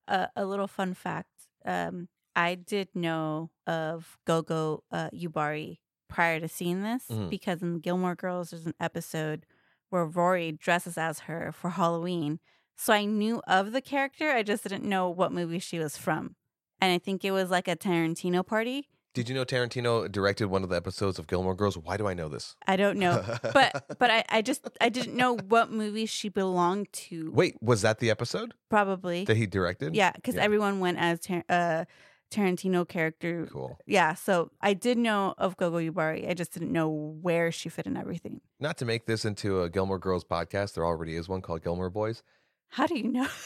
[0.07, 1.29] Uh, a little fun fact:
[1.65, 5.77] um, I did know of Gogo uh, Yubari
[6.09, 7.29] prior to seeing this Mhm.
[7.29, 9.45] because in Gilmore Girls, there's an episode
[9.93, 12.39] where Rory dresses as her for Halloween.
[12.75, 16.35] So I knew of the character, I just didn't know what movie she was from.
[16.81, 18.89] And I think it was like a Tarantino party.
[19.13, 21.77] Did you know Tarantino directed one of the episodes of Gilmore Girls?
[21.77, 22.55] Why do I know this?
[22.65, 23.23] I don't know,
[23.53, 27.29] but but I, I just I didn't know what movie she belonged to.
[27.31, 29.95] Wait, was that the episode Probably that he directed?
[29.95, 31.85] Yeah, because everyone went as Tar- uh,
[32.33, 33.47] Tarantino character.
[33.51, 33.77] Cool.
[33.85, 36.29] Yeah, so I did know of Gogo Yubari.
[36.29, 38.41] I just didn't know where she fit in everything.
[38.59, 41.89] Not to make this into a Gilmore Girls podcast, there already is one called Gilmore
[41.89, 42.23] Boys.
[42.69, 43.27] How do you know?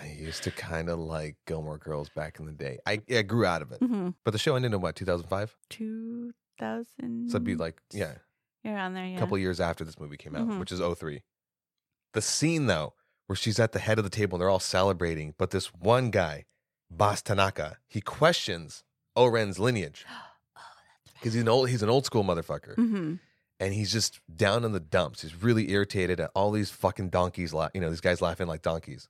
[0.00, 2.78] I used to kind of like Gilmore Girls back in the day.
[2.86, 4.14] I, I grew out of it, Mhm.
[4.24, 5.56] but the show ended in what 2005.
[5.70, 7.30] Two thousand.
[7.30, 8.14] So it'd be like yeah,
[8.62, 9.04] you're on there.
[9.16, 10.58] a couple years after this movie came out, Mhm.
[10.60, 11.22] which is 03.
[12.14, 12.94] The scene though,
[13.26, 16.10] where she's at the head of the table and they're all celebrating, but this one
[16.10, 16.44] guy,
[16.90, 18.84] Boss Tanaka, he questions
[19.16, 20.04] Oren's lineage
[21.14, 22.74] because he's an old he's an old school motherfucker.
[22.74, 23.14] hmm
[23.60, 25.22] and he's just down in the dumps.
[25.22, 27.52] He's really irritated at all these fucking donkeys.
[27.52, 29.08] La- you know, these guys laughing like donkeys.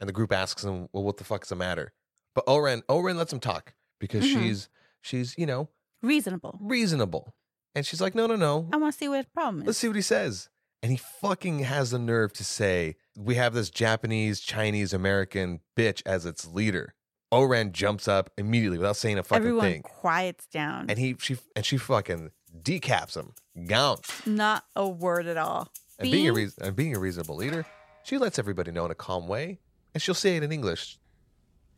[0.00, 1.92] And the group asks him, "Well, what the fuck's the matter?"
[2.34, 4.32] But Oren, Oren lets him talk because Mhm.
[4.32, 4.68] she's
[5.02, 5.68] she's you know
[6.00, 6.58] Reasonable.
[6.62, 7.34] reasonable,
[7.74, 8.66] and she's like, "No, no, no.
[8.72, 9.66] I want to see what the problem is.
[9.66, 10.48] Let's see what he says."
[10.82, 16.00] And he fucking has the nerve to say, "We have this Japanese, Chinese, American bitch
[16.06, 16.94] as its leader."
[17.32, 20.86] Oren jumps up immediately without saying a fucking Everyone thing, quiets down.
[20.88, 22.30] and he she and she fucking
[22.62, 23.32] decaps him,
[23.66, 23.98] gone.
[24.26, 25.72] Not a word at all.
[25.98, 27.64] And being a reas and being a reasonable leader,
[28.04, 29.58] she lets everybody know in a calm way,
[29.94, 30.98] and she'll say it in English.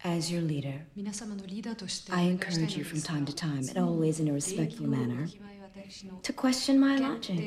[0.03, 0.83] As your leader,
[2.11, 5.29] I encourage you from time to time, and always in a respectful manner,
[6.23, 7.39] to question my logic.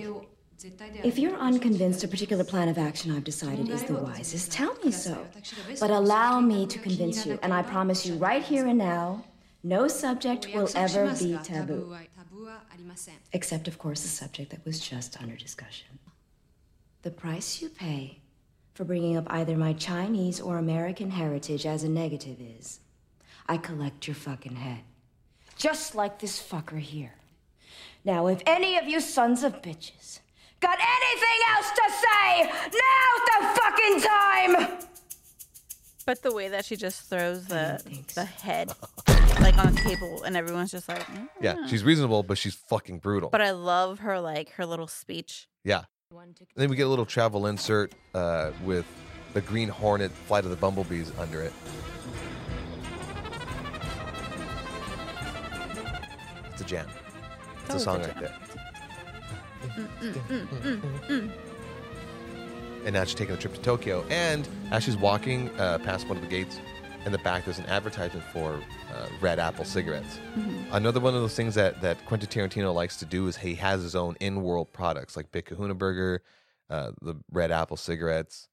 [1.03, 4.91] If you're unconvinced a particular plan of action I've decided is the wisest, tell me
[4.91, 5.27] so.
[5.79, 9.23] But allow me to convince you, and I promise you right here and now,
[9.63, 11.95] no subject will ever be taboo.
[13.33, 15.99] Except, of course, the subject that was just under discussion.
[17.03, 18.19] The price you pay
[18.73, 22.79] for bringing up either my Chinese or American heritage as a negative is
[23.47, 24.79] I collect your fucking head.
[25.55, 27.13] Just like this fucker here.
[28.03, 30.19] Now, if any of you sons of bitches
[30.59, 32.43] got anything else to say,
[32.81, 34.77] now's the fucking time!
[36.05, 37.81] But the way that she just throws the
[38.15, 38.71] the head
[39.41, 42.99] like on the table, and everyone's just like, "Mm." Yeah, she's reasonable, but she's fucking
[42.99, 43.29] brutal.
[43.29, 45.47] But I love her like her little speech.
[45.63, 45.83] yeah.
[46.09, 48.85] And then we get a little travel insert uh, with
[49.33, 51.51] the Green Hornet Flight of the Bumblebees under it.
[56.53, 56.87] It's a jam.
[57.65, 58.46] It's a Oh, song it's a right there.
[62.85, 64.05] And now she's taking a trip to Tokyo.
[64.09, 66.59] And as she's walking uh, past one of the gates,
[67.05, 68.55] in the back there's an advertisement for
[68.93, 70.19] uh, Red Apple cigarettes.
[70.35, 70.65] Mhm.
[70.73, 73.81] Another one of those things that that Quentin Tarantino likes to do is he has
[73.81, 76.21] his own in-world products like Big Kahuna Burger,
[76.69, 78.47] uh, the Red Apple cigarettes,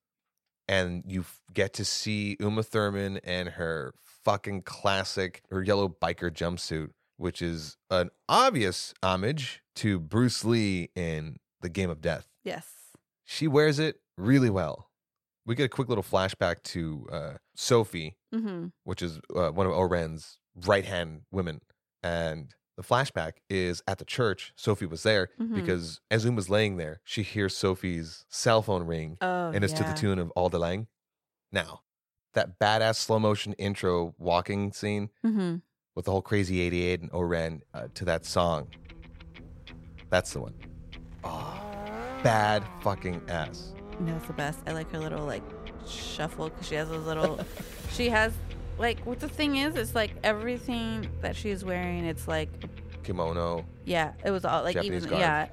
[0.68, 3.92] and you get to see Uma Thurman and her
[4.24, 11.36] fucking classic her yellow biker jumpsuit, which is an obvious homage to Bruce Lee in
[11.60, 12.26] The Game of Death.
[12.44, 12.66] Yes.
[13.24, 14.90] She wears it really well.
[15.46, 18.72] We get a quick little flashback to uh, Sophie, Mhm.
[18.84, 21.60] which is uh, one of Oren's right hand women.
[22.02, 24.52] And the flashback is at the church.
[24.56, 25.54] Sophie was there Mhm.
[25.54, 29.16] because as Uma's laying there, she hears Sophie's cell phone ring.
[29.20, 30.88] Oh, and it's to the tune of All the Lang.
[31.52, 31.82] Now,
[32.32, 35.56] that badass slow motion intro walking scene Mm-hmm.
[35.95, 38.68] With the whole crazy 88 and Oren uh, to that song.
[40.11, 40.55] That's the one.
[41.24, 41.61] Oh,
[42.22, 43.72] bad fucking ass.
[44.01, 44.59] No, it's the best.
[44.66, 45.42] I like her little like
[45.86, 47.40] shuffle because she has a little.
[47.92, 48.32] she has
[48.78, 49.76] like what the thing is.
[49.76, 52.05] It's like everything that she's wearing.
[52.05, 52.49] It's like
[53.05, 54.12] Kimono, yeah.
[54.24, 55.20] It was all like Japanese even garb.
[55.20, 55.47] yeah.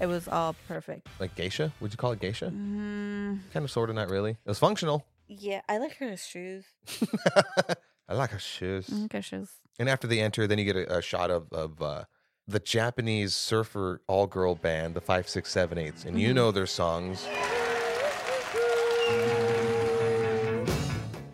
[0.00, 1.06] It was all perfect.
[1.20, 1.72] like geisha.
[1.80, 2.46] Would you call it geisha?
[2.46, 4.32] Mm, Kind of, sort of, not really.
[4.32, 5.06] It was functional.
[5.28, 6.64] yeah, I like her shoes.
[8.08, 8.88] I like her shoes.
[8.92, 9.48] I like her shoes.
[9.78, 12.04] And after they enter, then you get a, a shot of of uh,
[12.46, 16.34] the Japanese surfer all girl band, the Five Six Seven Eights, and you Mhm.
[16.34, 17.26] know their songs.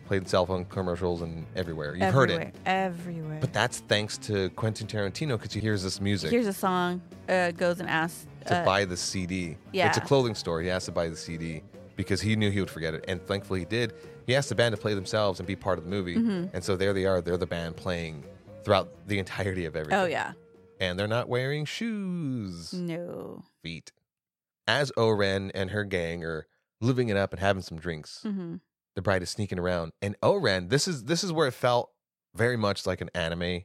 [0.06, 1.94] Played in cell phone commercials and everywhere.
[1.94, 3.38] You've heard it, everywhere.
[3.40, 7.00] but that's thanks to Quentin Tarantino because he hears this music Here's a song.
[7.28, 9.56] Uh, goes and asks to uh, buy the CD.
[9.72, 9.86] Yeah.
[9.88, 10.62] It's a clothing store.
[10.62, 11.62] He has to buy the CD
[11.94, 13.92] because he knew he would forget it, and thankfully he did.
[14.30, 16.50] He asked the band to play themselves and be part of the movie, Mhm.
[16.54, 17.20] and so there they are.
[17.20, 18.22] They're the band playing
[18.62, 19.98] throughout the entirety of everything.
[20.00, 20.32] Oh yeah.
[20.78, 22.72] and they're not wearing shoes.
[22.72, 23.42] No.
[23.62, 23.92] Feet.
[24.66, 26.46] As Oren and her gang are
[26.80, 28.56] living it up and having some drinks, Mm-hmm.
[28.94, 30.68] the bride is sneaking around, and Oren.
[30.68, 31.90] This is this is where it felt
[32.34, 33.64] very much like an anime.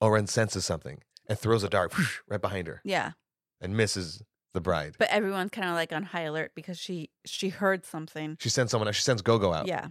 [0.00, 3.12] Oren senses something and throws a dart whoosh, right behind her Yeah.
[3.60, 4.96] and misses the bride.
[4.98, 8.36] But everyone's kind of like on high alert because she she heard something.
[8.40, 8.92] She sends someone.
[8.92, 9.66] She sends Gogo out.
[9.66, 9.88] Yeah.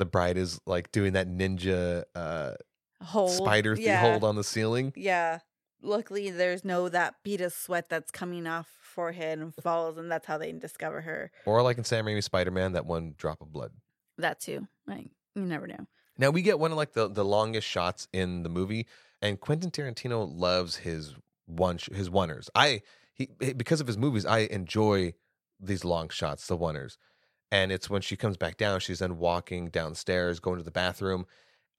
[0.00, 2.52] The bride is like doing that ninja uh,
[3.02, 3.32] Hold.
[3.32, 4.00] spider thing yeah.
[4.00, 4.94] hold on the ceiling.
[4.96, 5.40] Yeah.
[5.82, 10.26] Luckily, there's no that bead of sweat that's coming off forehead and falls, and that's
[10.26, 11.30] how they discover her.
[11.44, 13.72] Or like in Sam Raimi's Spider Man, that one drop of blood.
[14.16, 14.66] That too.
[14.86, 15.86] Like you never know.
[16.16, 18.86] Now we get one of like the, the longest shots in the movie,
[19.20, 22.48] and Quentin Tarantino loves his one sh- his oneers.
[22.54, 22.80] I
[23.12, 25.12] he because of his movies, I enjoy
[25.60, 26.96] these long shots, the oneers.
[27.52, 31.26] And it's when she comes back down, she's then walking downstairs, going to the bathroom.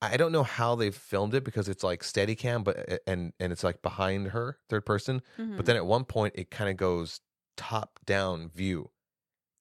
[0.01, 3.33] I don't know how they filmed it because it's like steady cam, but uh, and
[3.39, 5.21] and it's like behind her, third person.
[5.37, 5.57] Mhm.
[5.57, 7.21] But then at one point it kind of goes
[7.57, 8.91] top down view.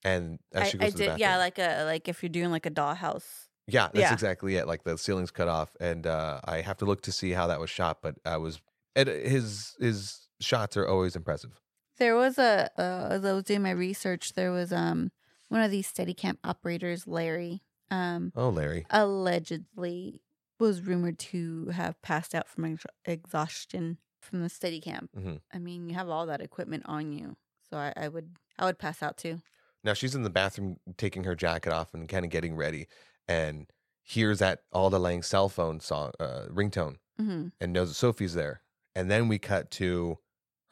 [0.05, 1.05] And as I, she goes I to the did.
[1.05, 1.21] bathroom.
[1.21, 3.49] Yeah, like a like if you're doing like a dollhouse.
[3.67, 4.15] Yeah, that's Yeah.
[4.15, 4.67] exactly it.
[4.67, 7.61] Like the ceiling's cut off, and uh, I have to look to see how that
[7.61, 8.03] was shot.
[8.03, 8.61] But I was,
[8.97, 11.61] and his his shots are always impressive.
[11.99, 15.11] There was a uh, as I was doing my research, there was um
[15.51, 20.23] one of these Steadicam operators, Larry, um, Oh, Larry, allegedly
[20.59, 25.09] was rumored to have passed out from ex- exhaustion from the Steadicam.
[25.17, 25.41] Mhm.
[25.53, 27.37] I mean, you have all that equipment on you,
[27.69, 29.41] so I, I would I would pass out too.
[29.83, 32.87] now she's in the bathroom taking her jacket off and kind of getting ready,
[33.27, 33.71] and
[34.03, 38.63] hears that Alda Lang cell phone song uh, ringtone, hmm and knows that Sophie's there.
[38.95, 40.19] And then we cut to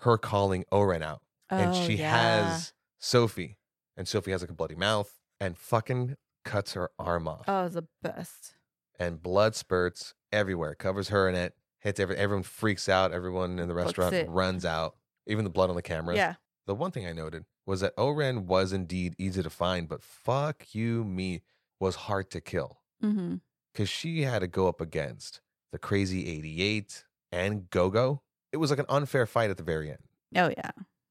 [0.00, 2.10] her calling Oren out, and Oh, she yeah.
[2.10, 3.56] has Sophie,
[3.98, 7.44] and Sophie has like a bloody mouth, and fucking cuts her arm off.
[7.46, 8.54] Oh, the best.
[8.98, 13.68] and blood spurts everywhere, covers her in it, hits every, everyone freaks out, everyone in
[13.68, 14.28] the restaurant it.
[14.30, 14.96] runs out,
[15.26, 16.16] even the blood on the cameras.
[16.16, 16.34] Yeah.
[16.66, 20.74] The one thing I noted was that Oren was indeed easy to find, but fuck
[20.74, 21.42] you, me
[21.80, 23.36] was hard to kill Mm-hmm.
[23.72, 25.40] because she had to go up against
[25.70, 28.22] the crazy 88 and Gogo.
[28.52, 29.98] It was like an unfair fight at the very end.
[30.34, 30.70] Oh yeah,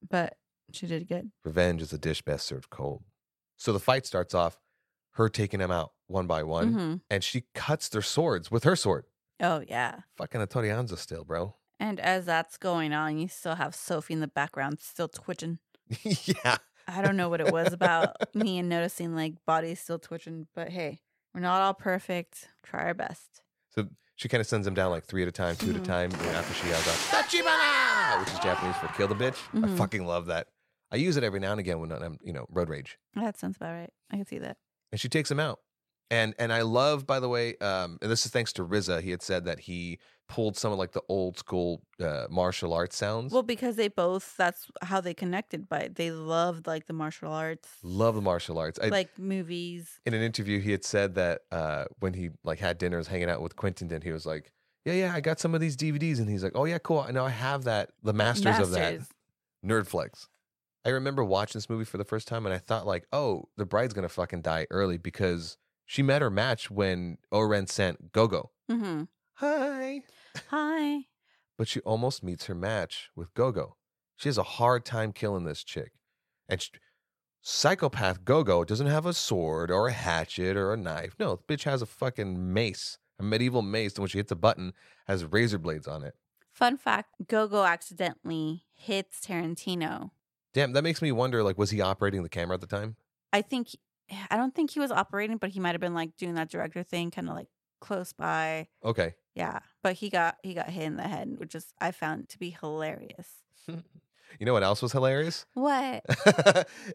[0.09, 0.35] but
[0.71, 1.31] she did good.
[1.43, 3.03] Revenge is a dish best served cold.
[3.57, 4.59] So the fight starts off,
[5.13, 7.01] her taking them out one by one, Mhm.
[7.09, 9.05] and she cuts their swords with her sword.
[9.39, 10.01] Oh yeah.
[10.17, 11.55] Fucking Hattori Hanzo still, bro.
[11.79, 15.59] And as that's going on, you still have Sophie in the background still twitching.
[16.03, 16.57] yeah.
[16.87, 20.69] I don't know what it was about me and noticing like bodies still twitching, but
[20.69, 21.01] hey,
[21.33, 22.47] we're not all perfect.
[22.63, 23.41] Try our best.
[23.69, 25.75] So she kind of sends them down like three at a time, 2 Mhm.
[25.75, 26.11] at a time.
[26.13, 28.19] After she yells out, Tachibana!
[28.21, 29.37] Which is Japanese for kill the bitch.
[29.53, 29.77] I Mhm.
[29.77, 30.47] fucking love that.
[30.91, 32.97] I use it every now and again when I'm, you know, road rage.
[33.15, 33.89] That sounds about right.
[34.11, 34.57] I can see that.
[34.91, 35.59] And she takes him out.
[36.09, 39.01] And and I love, by the way, um, and this is thanks to RZA.
[39.01, 42.95] He had said that he pulled some of like the old school uh, martial arts
[42.95, 43.33] sounds.
[43.33, 47.67] Well, because they both that's how they connected, but they loved like the martial arts,
[47.83, 48.79] love the martial arts.
[48.81, 49.99] I, like movies.
[50.05, 53.41] in an interview, he had said that uh, when he like had dinners hanging out
[53.41, 54.53] with Quentin, then he was like,
[54.85, 56.99] "Yeah, yeah, I got some of these DVDs," and he's like, "Oh yeah, cool.
[56.99, 57.89] I know I have that.
[58.01, 59.09] The masters, of that Masters.
[59.65, 60.27] Nerdflex."
[60.87, 63.65] I remember watching this movie for the first time, and I thought like, "Oh, the
[63.65, 69.03] bride's gonna fucking die early because she met her match when Oren sent Gogo." Mm-hmm.
[69.33, 70.01] Hi.
[70.49, 71.01] Hi.
[71.57, 73.75] but she almost meets her match with Gogo.
[74.15, 75.91] She has a hard time killing this chick.
[76.47, 76.69] And sh
[77.41, 81.15] psychopath Gogo doesn't have a sword or a hatchet or a knife.
[81.19, 84.35] No, the bitch has a fucking mace, a medieval mace, and when she hits a
[84.35, 84.73] button,
[85.07, 86.15] has razor blades on it.
[86.53, 90.11] Fun fact: Gogo accidentally hits Tarantino.
[90.57, 91.43] Damn, that makes me wonder.
[91.43, 92.95] Like, was he operating the camera at the time?
[93.31, 93.69] I think
[94.09, 96.49] eh, I don't think he was operating, but he might have been like doing that
[96.49, 97.45] director thing, kind of like
[97.79, 98.67] close by.
[98.83, 99.13] Okay.
[99.35, 102.39] Yeah, but he got he got hit in the head, which is I found to
[102.39, 103.29] be hilarious.
[104.39, 105.45] You know what else was hilarious?
[105.53, 106.03] What?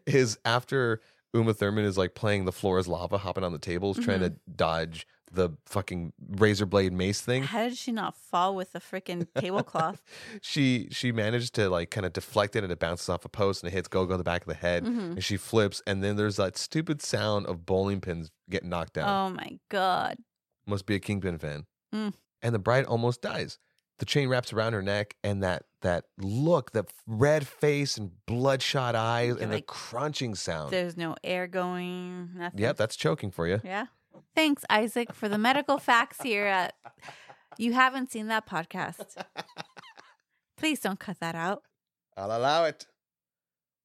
[0.05, 1.01] is after
[1.33, 4.35] Uma Thurman is like playing the floor is lava, hopping on the tables, trying mm-hmm.
[4.35, 7.43] to dodge the fucking razor blade mace thing.
[7.43, 10.01] How did she not fall with the freaking tablecloth?
[10.41, 13.63] she she managed to like kind of deflect it and it bounces off a post
[13.63, 15.11] and it hits Gogo in the back of the head Mhm.
[15.13, 19.09] and she flips and then there's that stupid sound of bowling pins getting knocked down.
[19.09, 20.17] Oh my god!
[20.65, 21.65] Must be a Kingpin fan.
[21.93, 22.13] Mm.
[22.41, 23.57] And the bride almost dies.
[23.99, 28.95] The chain wraps around her neck and that that look, that red face and bloodshot
[28.95, 30.71] eyes and the like, crunching sound.
[30.71, 32.29] There's no air going.
[32.35, 32.59] Nothing.
[32.59, 33.61] Yep, that's choking for you.
[33.63, 33.85] Yeah.
[34.35, 36.45] Thanks, Isaac, for the medical facts here.
[36.45, 36.73] At,
[37.57, 39.23] you haven't seen that podcast.
[40.57, 41.63] Please don't cut that out.
[42.17, 42.87] I'll allow it.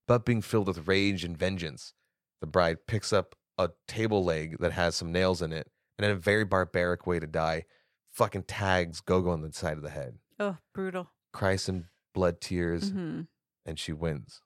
[0.07, 1.93] But being filled with rage and vengeance,
[2.41, 6.11] the bride picks up a table leg that has some nails in it, and in
[6.13, 7.65] a very barbaric way to die,
[8.11, 10.19] fucking tags Gogo on the side of the head.
[10.39, 11.11] Oh, brutal.
[11.33, 13.23] Cries some blood tears, hmm
[13.67, 14.41] and she wins.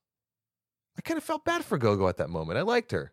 [0.99, 2.59] I kind of felt bad for Gogo at that moment.
[2.59, 3.12] I liked her.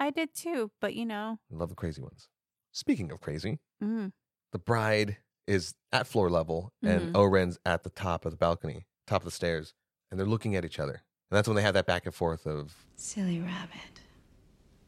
[0.00, 2.28] I did too, but you know, I love the crazy ones.
[2.72, 4.12] Speaking of crazy, mm,
[4.52, 7.16] the bride is at floor level and Mhm.
[7.16, 9.74] O-Ren's at the top of the balcony, top of the stairs,
[10.10, 11.02] and they're looking at each other.
[11.30, 14.00] And that's when they have that back and forth of, Silly rabbit.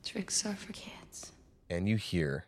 [0.04, 1.32] Tricks are for kids.
[1.70, 2.44] and you hear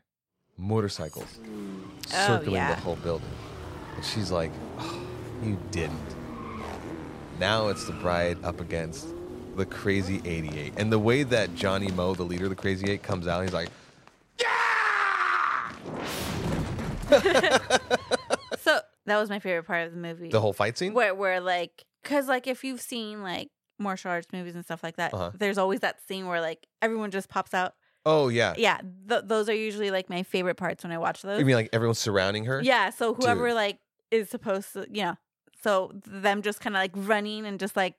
[0.58, 2.74] motorcycles Oh, circling yeah.
[2.74, 3.30] the whole building.
[3.96, 5.06] And she's like, oh,
[5.42, 6.14] you didn't.
[7.38, 9.08] Now it's the bride up against
[9.56, 10.74] the crazy 88.
[10.76, 13.52] And the way that Johnny Mo, the leader of the crazy eight, comes out, he's
[13.52, 13.68] like,
[14.40, 15.70] Yeah!
[18.58, 20.28] so that was my favorite part of the movie.
[20.30, 20.94] the whole fight scene?
[20.94, 23.48] where where like because like if you've seen like
[23.78, 25.30] martial arts movies and stuff like that, Uh-huh.
[25.34, 27.74] there's always that scene where like everyone just pops out.
[28.06, 28.52] Oh, yeah.
[28.58, 31.38] Yeah, th- those are usually like my favorite parts when I watch those.
[31.40, 32.60] You mean like everyone's surrounding her?
[32.62, 33.56] Yeah, so whoever Dude.
[33.56, 33.78] like
[34.10, 35.16] is supposed to, you know,
[35.62, 37.94] so them just kind of like running and just like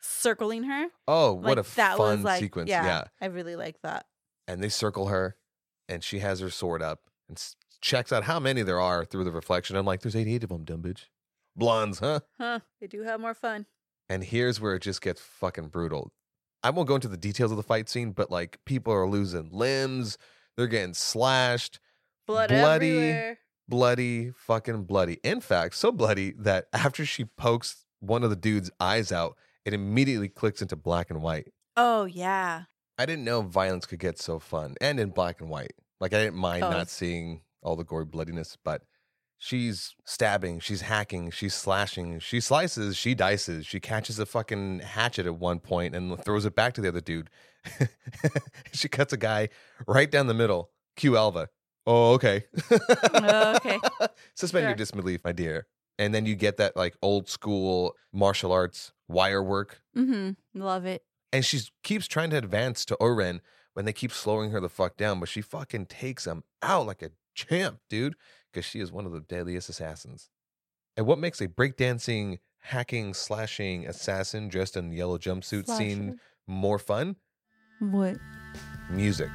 [0.00, 0.86] circling her.
[1.06, 2.68] Oh, what like, a that fun was like, sequence.
[2.70, 3.04] Yeah, yeah.
[3.20, 4.06] I really like that.
[4.48, 5.36] and they circle her
[5.88, 9.24] and she has her sword up and s- checks out how many there are through
[9.24, 9.76] the reflection.
[9.76, 11.04] I'm like, there's 88 of them, dumb bitch.
[11.56, 12.20] Blondes, huh?
[12.38, 12.60] Huh?
[12.80, 13.66] They do have more fun.
[14.08, 16.12] And here's where it just gets fucking brutal.
[16.62, 19.48] I won't go into the details of the fight scene, but like people are losing
[19.52, 20.18] limbs,
[20.56, 21.80] they're getting slashed,
[22.26, 23.38] Blood bloody, everywhere.
[23.68, 25.18] bloody, fucking bloody.
[25.24, 29.74] In fact, so bloody that after she pokes one of the dude's eyes out, it
[29.74, 31.48] immediately clicks into black and white.
[31.76, 32.64] Oh yeah.
[32.98, 35.72] I didn't know violence could get so fun and in black and white.
[36.00, 36.70] Like I didn't mind Oh.
[36.70, 38.82] not seeing all the gory bloodiness, but
[39.38, 45.26] she's stabbing, she's hacking, she's slashing, she slices, she dices, she catches a fucking hatchet
[45.26, 47.30] at one point and throws it back to the other dude.
[48.72, 49.48] she cuts a guy
[49.86, 50.70] right down the middle.
[50.96, 51.48] Q Alva.
[51.86, 52.44] Oh, okay.
[52.70, 53.78] Oh, okay.
[54.34, 55.66] Suspend your disbelief, my dear.
[55.98, 60.60] And then you get that like old school martial arts wire work Mm-hmm.
[60.60, 61.02] Love it.
[61.32, 63.40] and she keeps trying to advance to Oren
[63.74, 67.02] when they keep slowing her the fuck down, but she fucking takes him out like
[67.02, 68.14] a champ, dude,
[68.52, 70.28] because she is one of the deadliest assassins.
[70.96, 75.78] And what makes a breakdancing, hacking, slashing assassin dressed in yellow jumpsuit Slasher.
[75.78, 77.16] scene more fun?
[77.80, 78.16] What?
[78.90, 79.30] Music.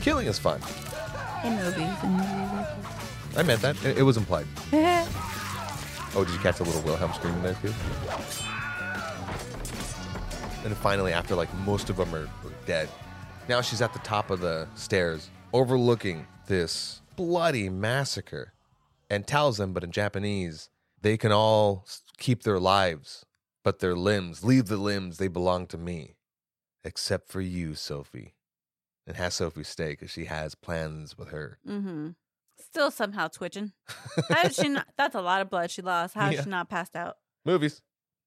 [0.00, 0.60] Killing is fun.
[1.44, 1.76] Movies.
[2.02, 3.03] In movies.
[3.36, 3.82] I meant that.
[3.84, 4.46] It it was implied.
[6.16, 7.74] Oh, did you catch a little Wilhelm screaming there too?
[10.64, 12.88] And finally, after like most of them are, are dead,
[13.48, 18.52] now she's at the top of the stairs, overlooking this bloody massacre,
[19.10, 20.70] and tells them, but in Japanese,
[21.02, 21.84] they can all
[22.16, 23.26] keep their lives,
[23.64, 26.14] but their limbs, leave the limbs, they belong to me,
[26.84, 28.34] except for you, Sofie.
[29.06, 31.58] And has Sofie stay because she has plans with her.
[31.68, 32.10] Mm-hmm.
[32.74, 33.72] Still somehow twitching.
[34.28, 34.88] How did she not?
[34.98, 36.14] That's a lot of blood she lost.
[36.14, 36.38] How Yeah.
[36.38, 37.14] did she not passed out?
[37.44, 37.80] movies.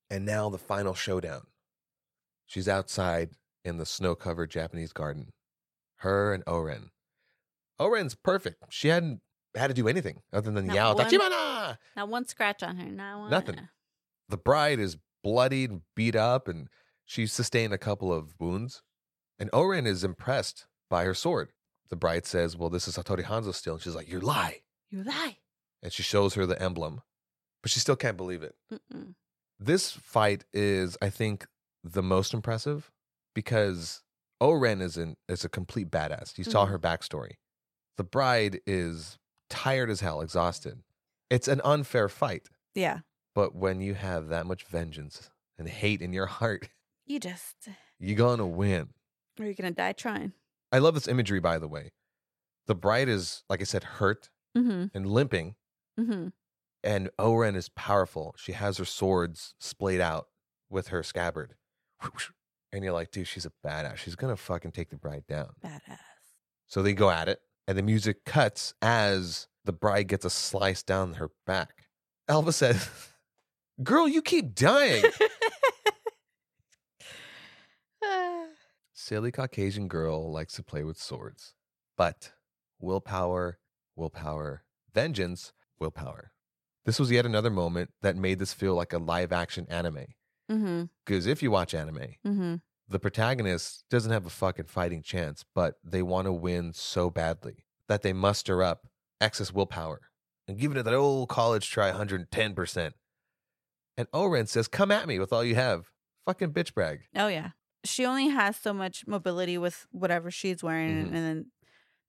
[0.10, 1.48] And now the final showdown.
[2.46, 3.32] She's outside
[3.66, 5.34] in the snow covered Japanese garden.
[5.98, 6.92] Her and O-Ren.
[7.78, 8.64] O-Ren's perfect.
[8.70, 9.20] She hadn't
[9.54, 11.78] had to do anything other than Not yell, one- Tachibana!
[11.98, 12.86] Not one scratch on her.
[12.90, 13.30] Not one.
[13.32, 13.68] Nothing.
[14.30, 14.96] The bride is
[15.26, 16.70] bloodied and beat up, and
[17.04, 18.82] she's sustained a couple of wounds.
[19.40, 21.50] And O-Ren is impressed by her sword.
[21.90, 23.74] The bride says, Well, this is Hattori Hanzo still.
[23.76, 24.62] And she's like, You lie.
[24.90, 25.38] You lie.
[25.84, 27.02] And she shows her the emblem,
[27.62, 28.56] but she still can't believe it.
[28.72, 29.16] Mm-mm.
[29.60, 31.46] This fight is, I think,
[31.84, 32.92] the most impressive
[33.36, 34.04] because
[34.42, 36.38] O-Ren is an is a complete badass.
[36.38, 36.70] You saw Mhm.
[36.70, 37.34] her backstory.
[37.98, 39.18] The bride is
[39.50, 40.84] tired as hell, exhausted.
[41.30, 43.00] It's an unfair fight, Yeah.
[43.34, 46.70] But when you have that much vengeance and hate in your heart,
[47.06, 47.68] You just,
[48.00, 48.94] you're gonna win.
[49.40, 50.34] or you're gonna die trying.
[50.72, 51.92] I love this imagery, by the way.
[52.68, 54.86] The bride is, like I said, hurt Mm-hmm.
[54.98, 55.56] and limping,
[56.00, 56.30] Mm-hmm.
[56.84, 58.34] and O-Ren is powerful.
[58.38, 60.28] She has her swords splayed out
[60.70, 61.56] with her scabbard.
[62.74, 63.98] And you're like, dude, she's a badass.
[63.98, 65.50] She's gonna fucking take the bride down.
[65.64, 66.00] Badass.
[66.68, 70.82] So they go at it, and the music cuts as the bride gets a slice
[70.84, 71.86] down her back.
[72.28, 72.90] Elva says,
[73.84, 75.04] Girl, you keep dying.
[79.08, 81.54] Silly Caucasian girl likes to play with swords.
[81.96, 82.34] But
[82.78, 83.58] willpower,
[83.96, 86.34] willpower, vengeance, willpower.
[86.84, 90.08] This was yet another moment that made this feel like a live action anime.
[90.52, 90.84] mm-hmm.
[91.06, 92.56] Because if you watch anime, Mm-hmm.
[92.90, 97.64] the protagonist doesn't have a fucking fighting chance, but they want to win so badly
[97.88, 98.88] that they muster up
[99.22, 100.02] excess willpower
[100.50, 102.92] and give it that old college try 110%.
[103.96, 105.92] And O-Ren says, Come at me with all you have.
[106.26, 107.04] Fucking bitch brag.
[107.16, 107.52] Oh yeah.
[107.86, 111.06] She only has so much mobility with whatever she's wearing, Mhm.
[111.08, 111.52] and then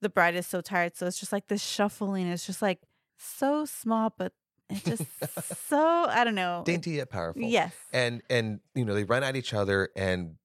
[0.01, 0.97] the bride is so tired.
[0.97, 2.27] So it's just like this shuffling.
[2.29, 2.81] It's just like
[3.19, 4.33] so small, but
[4.71, 5.03] it's just
[5.69, 6.63] so I don't know.
[6.65, 7.43] Dainty yet powerful.
[7.43, 7.75] Yes.
[7.93, 10.37] And, and, you know, they run at each other and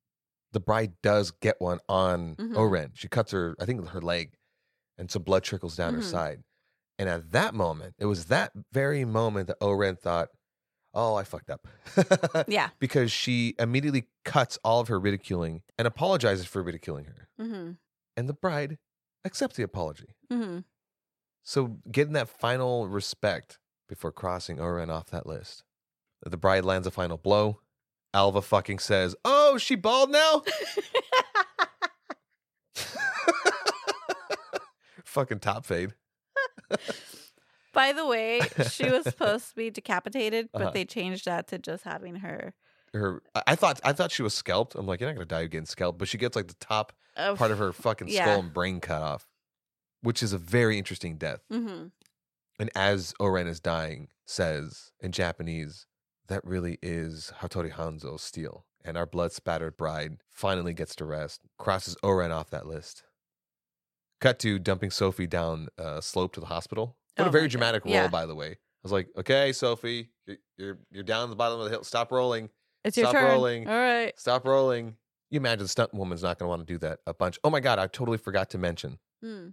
[0.54, 2.56] the bride does get one on Mhm.
[2.56, 2.92] O-Ren.
[2.94, 4.36] She cuts her, I think, her leg,
[4.98, 6.04] and some blood trickles down her Mhm.
[6.12, 6.44] side.
[7.00, 10.30] And at that moment, it was that very moment that O-Ren thought,
[10.94, 11.68] oh, I fucked up.
[12.48, 12.70] Yeah.
[12.80, 17.28] Because she immediately cuts all of her ridiculing and apologizes for ridiculing her.
[17.40, 17.72] Mm-hmm.
[18.18, 18.78] And the bride
[19.26, 20.16] accepts the apology.
[20.32, 20.60] Mm-hmm.
[21.44, 25.64] So getting that final respect before crossing O-Ren off that list.
[26.26, 27.60] The bride lands a final blow.
[28.14, 30.44] Alva fucking says, Oh, she bald now?
[35.04, 35.94] fucking top fade.
[37.74, 40.72] By the way, she was supposed to be decapitated, but Uh-huh.
[40.72, 42.54] they changed that to just having her.
[42.94, 44.76] Her I- thought I thought she was scalped.
[44.76, 47.38] I'm like, you're not gonna die getting scalped, but she gets like the top Of-
[47.40, 48.26] part of her fucking yeah.
[48.26, 49.28] skull and brain cut off.
[50.02, 51.40] Which is a very interesting death.
[51.52, 51.88] Mm-hmm.
[52.60, 55.88] And as O-Ren is dying, says in Japanese,
[56.28, 58.66] that really is Hattori Hanzo's steel.
[58.86, 63.04] And our blood spattered bride finally gets to rest, crosses O-Ren off that list.
[64.20, 66.98] Cut to dumping Sofie down a slope to the hospital.
[67.16, 67.52] What Oh a very my God.
[67.52, 68.08] dramatic role, Yeah.
[68.08, 68.52] by the way.
[68.52, 71.84] I was like, okay, Sofie, you're, you're you're down the bottom of the hill.
[71.84, 72.50] Stop rolling.
[72.84, 73.32] It's your Stop turn.
[73.32, 73.68] rolling.
[73.68, 74.18] All right.
[74.20, 74.98] Stop rolling.
[75.32, 77.40] You imagine the stunt woman's not going to want to do that a bunch.
[77.44, 79.00] Oh my God, I totally forgot to mention.
[79.24, 79.50] Hmm.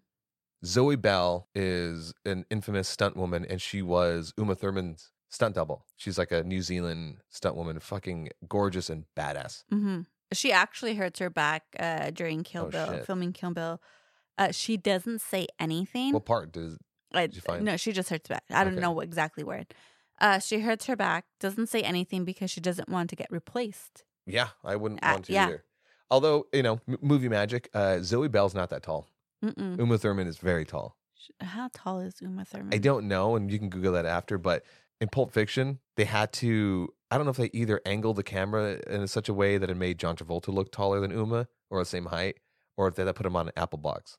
[0.64, 5.86] Zoe Bell is an infamous stunt woman, and she was Uma Thurman's stunt double.
[5.96, 9.64] She's like a New Zealand stunt woman, fucking gorgeous and badass.
[9.72, 10.00] Mm-hmm.
[10.32, 13.06] She actually hurts her back uh, during Kill Oh, Bill, shit.
[13.06, 13.80] filming Kill Bill.
[14.36, 16.12] Uh, she doesn't say anything.
[16.12, 16.76] What part does
[17.14, 17.28] I?
[17.60, 18.44] No, she just hurts her back.
[18.50, 18.82] I don't Okay.
[18.82, 19.66] know exactly where.
[20.20, 24.04] Uh, she hurts her back, doesn't say anything because she doesn't want to get replaced.
[24.26, 25.46] Yeah, I wouldn't Uh, want to yeah.
[25.46, 25.64] either.
[26.10, 27.70] Although you know, m- movie magic.
[27.74, 29.08] Uh, Zoe Bell's not that tall.
[29.44, 29.78] Mm-mm.
[29.78, 30.96] Uma Thurman is very tall.
[31.40, 32.74] How tall is Uma Thurman?
[32.74, 34.36] I don't know, and you can Google that after.
[34.36, 34.64] But
[35.00, 36.92] in Pulp Fiction, they had to.
[37.10, 39.76] I don't know if they either angled the camera in such a way that it
[39.76, 42.36] made John Travolta look taller than Uma, or the same height,
[42.76, 44.18] or if they had to put him on an apple box.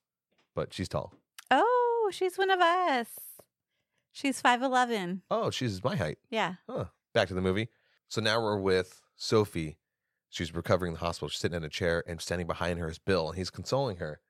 [0.55, 1.13] But she's tall.
[1.51, 1.80] Oh,
[2.11, 3.07] she's one of us.
[4.11, 5.21] She's five eleven.
[5.31, 6.17] Oh, she's my height.
[6.29, 6.55] Yeah.
[6.69, 6.85] Huh.
[7.13, 7.69] Back to the movie.
[8.07, 9.77] So now we're with Sofie.
[10.29, 11.29] She's recovering in the hospital.
[11.29, 14.21] She's sitting in a chair, and standing behind her is Bill, and he's consoling her.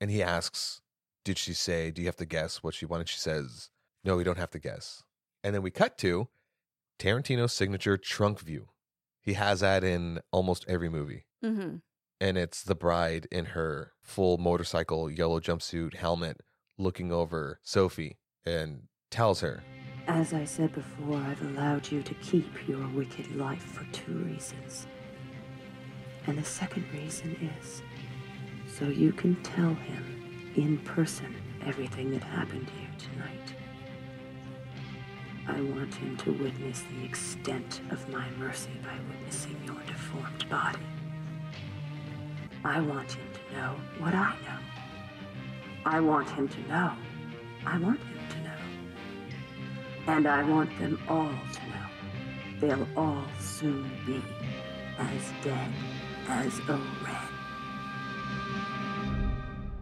[0.00, 0.80] And he asks,
[1.24, 3.08] Did she say, Do you have to guess what she wanted?
[3.08, 3.70] She says,
[4.04, 5.02] No, we don't have to guess.
[5.42, 6.28] And then we cut to
[6.98, 8.68] Tarantino's signature trunk view.
[9.22, 11.26] He has that in almost every movie.
[11.44, 11.76] Mm-hmm.
[12.20, 16.40] And it's the bride in her full motorcycle yellow jumpsuit helmet
[16.80, 19.62] looking over Sofie and tells her,
[20.06, 24.86] As I said before, I've allowed you to keep your wicked life for two reasons.
[26.26, 27.82] And the second reason is
[28.72, 31.34] so you can tell him in person
[31.66, 33.54] everything that happened here tonight.
[35.48, 40.78] I want him to witness the extent of my mercy by witnessing your deformed body.
[42.64, 44.79] I want him to know what I know.
[45.84, 46.92] I want him to know.
[47.66, 50.14] I want him to know.
[50.14, 51.86] And I want them all to know.
[52.60, 54.22] They'll all soon be
[54.98, 55.72] as dead
[56.28, 57.16] as O-Ren.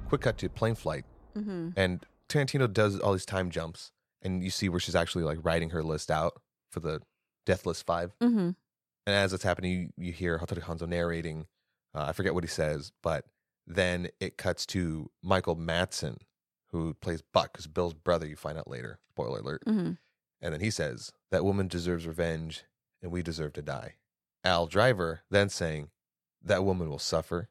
[0.09, 1.05] quick cut to plane flight.
[1.37, 1.71] Mm-hmm.
[1.77, 3.93] And Tarantino does all these time jumps,
[4.23, 7.01] and you see where she's actually like writing her list out for the
[7.47, 8.13] Death List Five.
[8.21, 8.51] Mm-hmm.
[9.07, 11.47] And as it's happening, you, you hear Hattori Hanzo narrating.
[11.95, 13.25] Uh, I forget what he says, but
[13.71, 16.17] then it cuts to Michael Madsen,
[16.73, 18.27] who plays Buck, who's Bill's brother.
[18.27, 18.99] You find out later.
[19.11, 19.63] Spoiler alert.
[19.67, 19.93] Mm-hmm.
[20.41, 22.65] And then he says, That woman deserves revenge
[23.03, 23.95] and we deserve to die.
[24.45, 25.91] Elle Driver then saying,
[26.43, 27.49] That woman will suffer.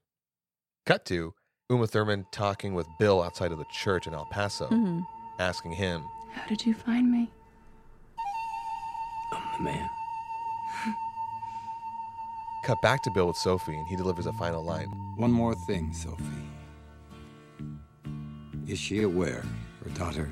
[0.86, 1.34] Cut to
[1.70, 5.04] Uma Thurman talking with Bill outside of the church in El Paso, Mhm.
[5.40, 6.02] asking him,
[6.34, 7.30] How did you find me?
[9.34, 9.90] I'm the man.
[12.68, 14.90] Cut back to Bill with Sofie, and he delivers a final line.
[15.16, 16.20] One more thing, Sofie.
[18.68, 19.46] Is she aware
[19.86, 20.30] her daughter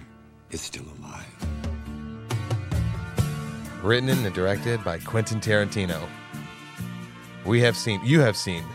[0.52, 1.24] is still alive?
[3.82, 5.98] Written and directed by Quentin Tarantino.
[7.46, 8.66] We have seen, you have seen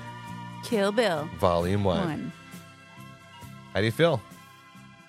[0.64, 1.28] Kill Bill.
[1.38, 2.08] Volume 1.
[2.08, 2.32] One.
[3.74, 4.22] How do you feel?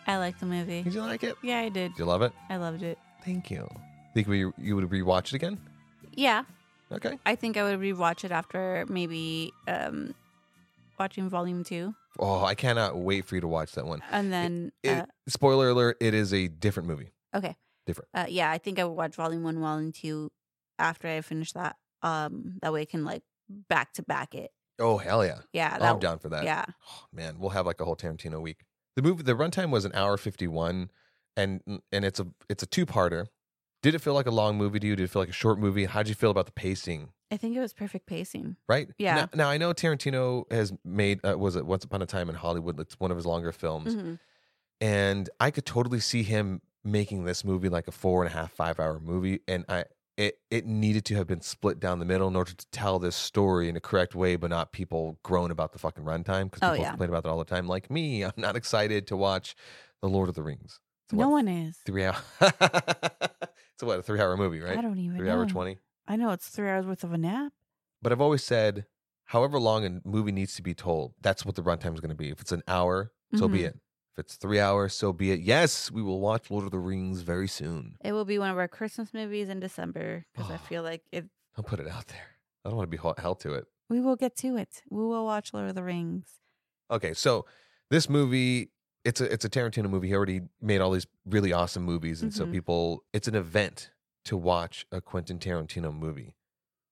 [0.08, 0.84] I like the movie.
[0.84, 1.38] Did you like it?
[1.42, 1.96] Yeah, I did.
[1.96, 2.34] Do you love it?
[2.50, 3.00] I loved it.
[3.24, 3.66] Thank you.
[4.14, 5.58] Think we, you would rewatch it again?
[6.12, 6.44] Yeah.
[6.92, 7.18] Okay.
[7.26, 10.14] I think I would rewatch it after maybe um
[11.00, 11.96] watching volume two.
[12.20, 14.02] Oh, I cannot wait for you to watch that one.
[14.12, 17.12] And then It- uh, spoiler alert, it is a different movie.
[17.34, 17.56] okay.
[17.88, 18.10] Different.
[18.14, 20.32] Uh, yeah, I think I would watch volume one, volume two
[20.78, 21.78] after I finish that.
[22.04, 24.52] Um that way I can like back to back it.
[24.80, 25.40] Oh, hell yeah.
[25.54, 26.44] Yeah, Oh, I'm that- down for that.
[26.44, 26.66] yeah.
[26.90, 28.66] Oh, man, we'll have like a whole Tarantino week.
[28.96, 30.92] The movie, the runtime was an hour 51
[31.38, 31.62] and
[31.92, 33.28] and it's a it's a two-parter.
[33.82, 34.96] Did it feel like a long movie to you?
[34.96, 35.86] Did it feel like a short movie?
[35.86, 37.10] How'd you feel about the pacing?
[37.32, 38.58] I think it was perfect pacing.
[38.68, 38.90] Right?
[38.98, 39.16] Yeah.
[39.16, 42.36] Now, now I know Tarantino has made uh, was it Once Upon a Time in
[42.36, 42.80] Hollywood?
[42.80, 44.20] It's one of his longer films, Mhm.
[44.80, 48.52] and I could totally see him making this movie like a four and a half,
[48.52, 49.86] five hour movie, and I
[50.18, 53.16] it it needed to have been split down the middle in order to tell this
[53.16, 56.72] story in a correct way, but not people groan about the fucking runtime because Oh,
[56.74, 56.90] people yeah.
[56.92, 57.68] complain about that all the time.
[57.68, 59.56] Like me, I'm not excited to watch
[60.02, 60.82] The Lord of the Rings.
[61.06, 61.78] It's no what, one is.
[61.86, 62.18] three hour.
[63.82, 64.78] it's what a three hour movie, right?
[64.78, 65.78] I don't even three hour twenty.
[66.08, 67.52] I know it's three hours worth of a nap.
[68.02, 68.86] But I've always said,
[69.26, 72.16] however long a movie needs to be told, that's what the runtime is going to
[72.16, 72.30] be.
[72.30, 73.66] If it's an hour, so be Mhm.
[73.66, 73.80] it.
[74.14, 75.40] If it's three hours, so be it.
[75.40, 77.96] Yes, we will watch Lord of the Rings very soon.
[78.04, 80.52] It will be one of our Christmas movies in December because.
[80.52, 81.26] I feel like it.
[81.58, 82.28] I'll put it out there.
[82.66, 83.66] I don't want to be hel- held to it.
[83.90, 84.82] We will get to it.
[84.90, 86.28] We will watch Lord of the Rings.
[86.92, 87.46] Okay, so
[87.90, 88.72] this movie,
[89.04, 90.08] it's a it's a Tarantino movie.
[90.10, 92.52] He already made all these really awesome movies, and so Mhm.
[92.52, 93.92] people, it's an event
[94.26, 96.36] to watch a Quentin Tarantino movie.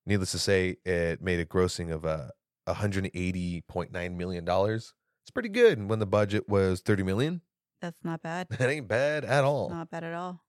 [0.05, 2.29] Needless to say, it made a grossing of uh,
[2.67, 4.93] 180.9 million dollars.
[5.23, 5.77] It's pretty good.
[5.77, 7.41] And when the budget was 30 million,
[7.81, 8.47] That's not bad.
[8.57, 9.69] that ain't bad at all.
[9.69, 10.43] Not bad at all.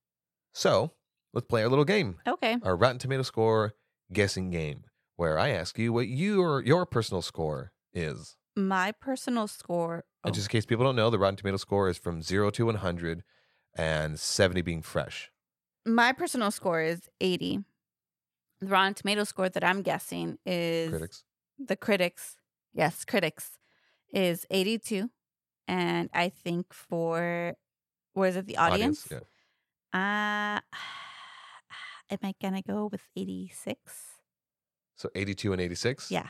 [0.55, 0.93] So
[1.33, 2.19] let's play our little game.
[2.27, 2.57] Okay.
[2.63, 3.75] Our Rotten Tomato score
[4.13, 4.85] guessing game,
[5.17, 8.37] where I ask you what your your personal score is.
[8.57, 10.05] My personal score.
[10.25, 12.67] And just in case people don't know, the Rotten Tomato score is from zero to
[12.67, 13.23] one hundred,
[13.77, 15.31] and seventy being fresh.
[15.87, 17.61] My personal score is 80.
[18.61, 21.25] The Rotten Tomato score that I'm guessing is Critics.
[21.59, 22.37] the critics.
[22.75, 23.57] Yes, critics
[24.13, 25.09] is 82.
[25.67, 27.55] And I think for
[28.13, 29.09] where is it the audience?
[29.11, 29.21] yeah.
[29.95, 30.61] Uh
[32.11, 33.79] am I gonna go with 86?
[34.97, 36.11] So eighty-two and eighty-six.
[36.11, 36.29] Yeah.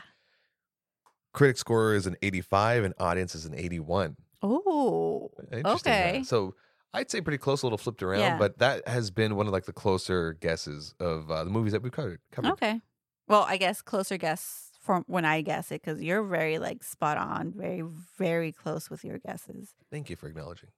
[1.33, 4.15] Critic score is an eighty-five, and audience is an eighty-one.
[4.41, 5.31] Oh.
[5.51, 5.93] Interesting.
[5.93, 6.09] yeah.
[6.09, 6.23] Okay.
[6.23, 6.55] So
[6.93, 8.37] I'd say pretty close, a little flipped around, Yeah.
[8.37, 11.81] but that has been one of like the closer guesses of uh, the movies that
[11.81, 12.19] we've covered.
[12.31, 12.51] covered.
[12.53, 12.81] Okay.
[13.27, 17.17] Well, I guess closer guess from when I guess it because you're very like spot
[17.17, 17.83] on, very
[18.17, 19.73] very close with your guesses.
[19.91, 20.69] Thank you for acknowledging.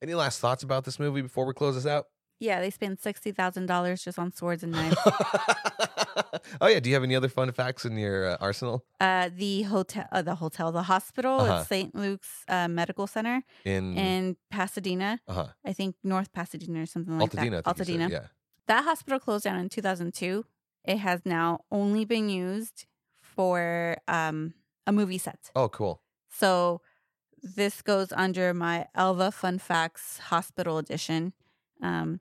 [0.00, 2.06] Any last thoughts about this movie before we close this out?
[2.48, 4.96] Yeah, they spend sixty thousand dollars just on swords and knives.
[6.60, 6.80] Oh yeah.
[6.80, 8.84] Do you have any other fun facts in your uh, arsenal?
[9.00, 11.60] uh, the hotel, uh, the hotel, the hospital Uh-huh.
[11.60, 11.94] at St.
[11.94, 15.20] Luke's uh, Medical Center In in Pasadena.
[15.28, 15.46] uh-huh.
[15.64, 17.68] I think North Pasadena or something like Altadena, that.
[17.68, 18.10] I think you Altadena.
[18.10, 18.26] yeah.
[18.66, 20.44] That hospital closed down in 2002.
[20.84, 22.86] It has now only been used
[23.20, 24.54] for um,
[24.86, 25.50] a movie set.
[25.56, 26.02] Oh, cool.
[26.28, 26.80] So
[27.42, 31.32] this goes under my Elva Fun Facts Hospital Edition.
[31.82, 32.20] Um,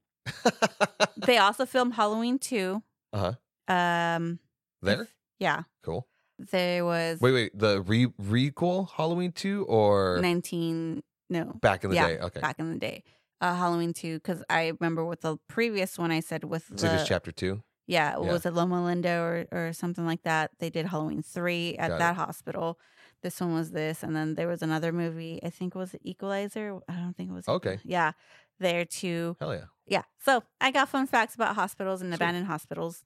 [1.18, 2.82] they also filmed Halloween 2.
[3.14, 3.34] Uh
[3.68, 3.74] huh.
[3.74, 4.40] Um,
[4.82, 5.08] There.
[5.40, 5.64] yeah.
[5.84, 6.08] Cool.
[6.52, 7.58] There was Wait, wait.
[7.58, 12.20] The re requel Halloween two or 19 no back in the yeah, day?
[12.20, 12.40] Okay.
[12.40, 13.04] back in the day
[13.40, 16.94] uh halloween 2 because i remember with the previous one i said with So the
[16.98, 17.64] just chapter two.
[17.88, 18.32] yeah, Yeah.
[18.32, 21.96] was it loma linda or or something like that they did halloween 3 at Got
[21.96, 22.00] it.
[22.00, 22.78] that hospital
[23.24, 26.80] this one was this and then there was another movie i think it was equalizer
[26.90, 27.80] i don't think it was Okay.
[27.84, 28.12] Yeah
[28.60, 29.66] there too Hell yeah.
[29.92, 33.04] Yeah so i got fun facts about hospitals and abandoned hospitals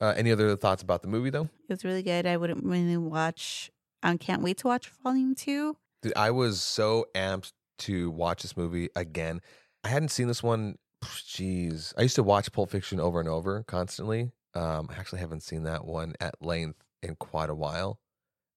[0.00, 1.44] Uh, any other thoughts about the movie though?
[1.68, 3.70] it was really good i wouldn't really watch
[4.02, 8.56] i can't wait to watch volume 2 Dude, I was so amped to watch this
[8.56, 9.40] movie again.
[9.84, 10.78] I hadn't seen this one.
[11.04, 14.32] Jeez, I used to watch Pulp Fiction over and over constantly.
[14.54, 18.00] Um, I actually haven't seen that one at length in quite a while.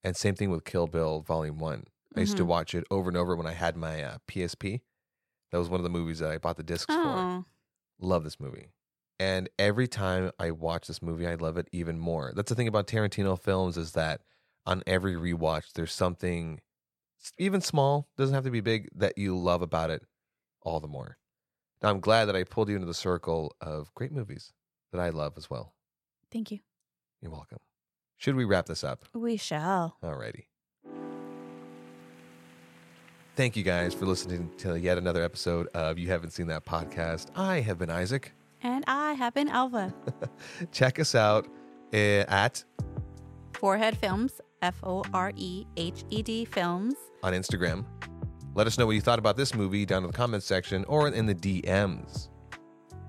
[0.03, 1.83] And same thing with Kill Bill Volume One.
[2.15, 2.47] I used to Mhm.
[2.47, 4.81] watch it over and over when I had my uh, PSP.
[5.55, 6.99] That was one of the movies that I bought the discs for.
[7.01, 7.45] oh
[7.97, 8.67] Love this movie.
[9.21, 12.33] And every time I watch this movie, I love it even more.
[12.35, 14.19] That's the thing about Tarantino films is that
[14.65, 16.59] on every rewatch, there's something
[17.37, 20.03] even small, doesn't have to be big, that you love about it
[20.61, 21.19] all the more.
[21.81, 24.51] Now, I'm glad that I pulled you into the circle of great movies
[24.91, 25.73] that I love as well.
[26.33, 26.59] Thank you.
[27.21, 27.59] You're welcome.
[28.17, 29.05] Should we wrap this up?
[29.13, 29.95] We shall.
[30.03, 30.47] Alrighty.
[33.35, 37.27] Thank you guys for listening to yet another episode of You Haven't Seen That podcast.
[37.35, 38.31] I have been Isaac.
[38.63, 39.93] And I have been Alva.
[40.71, 41.47] Check us out
[41.91, 42.63] eh, at
[43.53, 46.95] Forehead Films, F O R E H E D Films.
[47.23, 47.85] on Instagram.
[48.53, 51.09] Let us know what you thought about this movie down in the comments section or
[51.09, 52.29] in the DMs.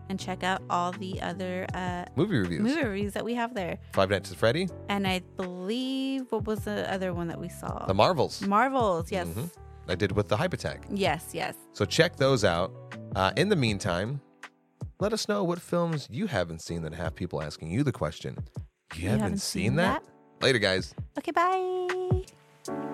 [0.09, 2.63] And check out all the other uh, Movie reviews.
[2.63, 3.79] movie reviews that we have there.
[3.93, 7.87] Five Nights at Freddy, And I believe, what was the other one that we saw?
[7.87, 8.41] The Marvels.
[8.43, 9.27] Marvels, yes.
[9.29, 9.51] Mhm.
[9.89, 10.85] I did with the Hype Attack.
[10.91, 11.55] Yes, yes.
[11.73, 12.73] So check those out.
[13.15, 14.21] Uh, in the meantime,
[15.01, 18.37] let us know what films you haven't seen that have people asking you the question.
[18.95, 20.03] You, haven't, seen, that?
[20.41, 20.95] Later, guys.
[21.19, 22.93] Okay, bye.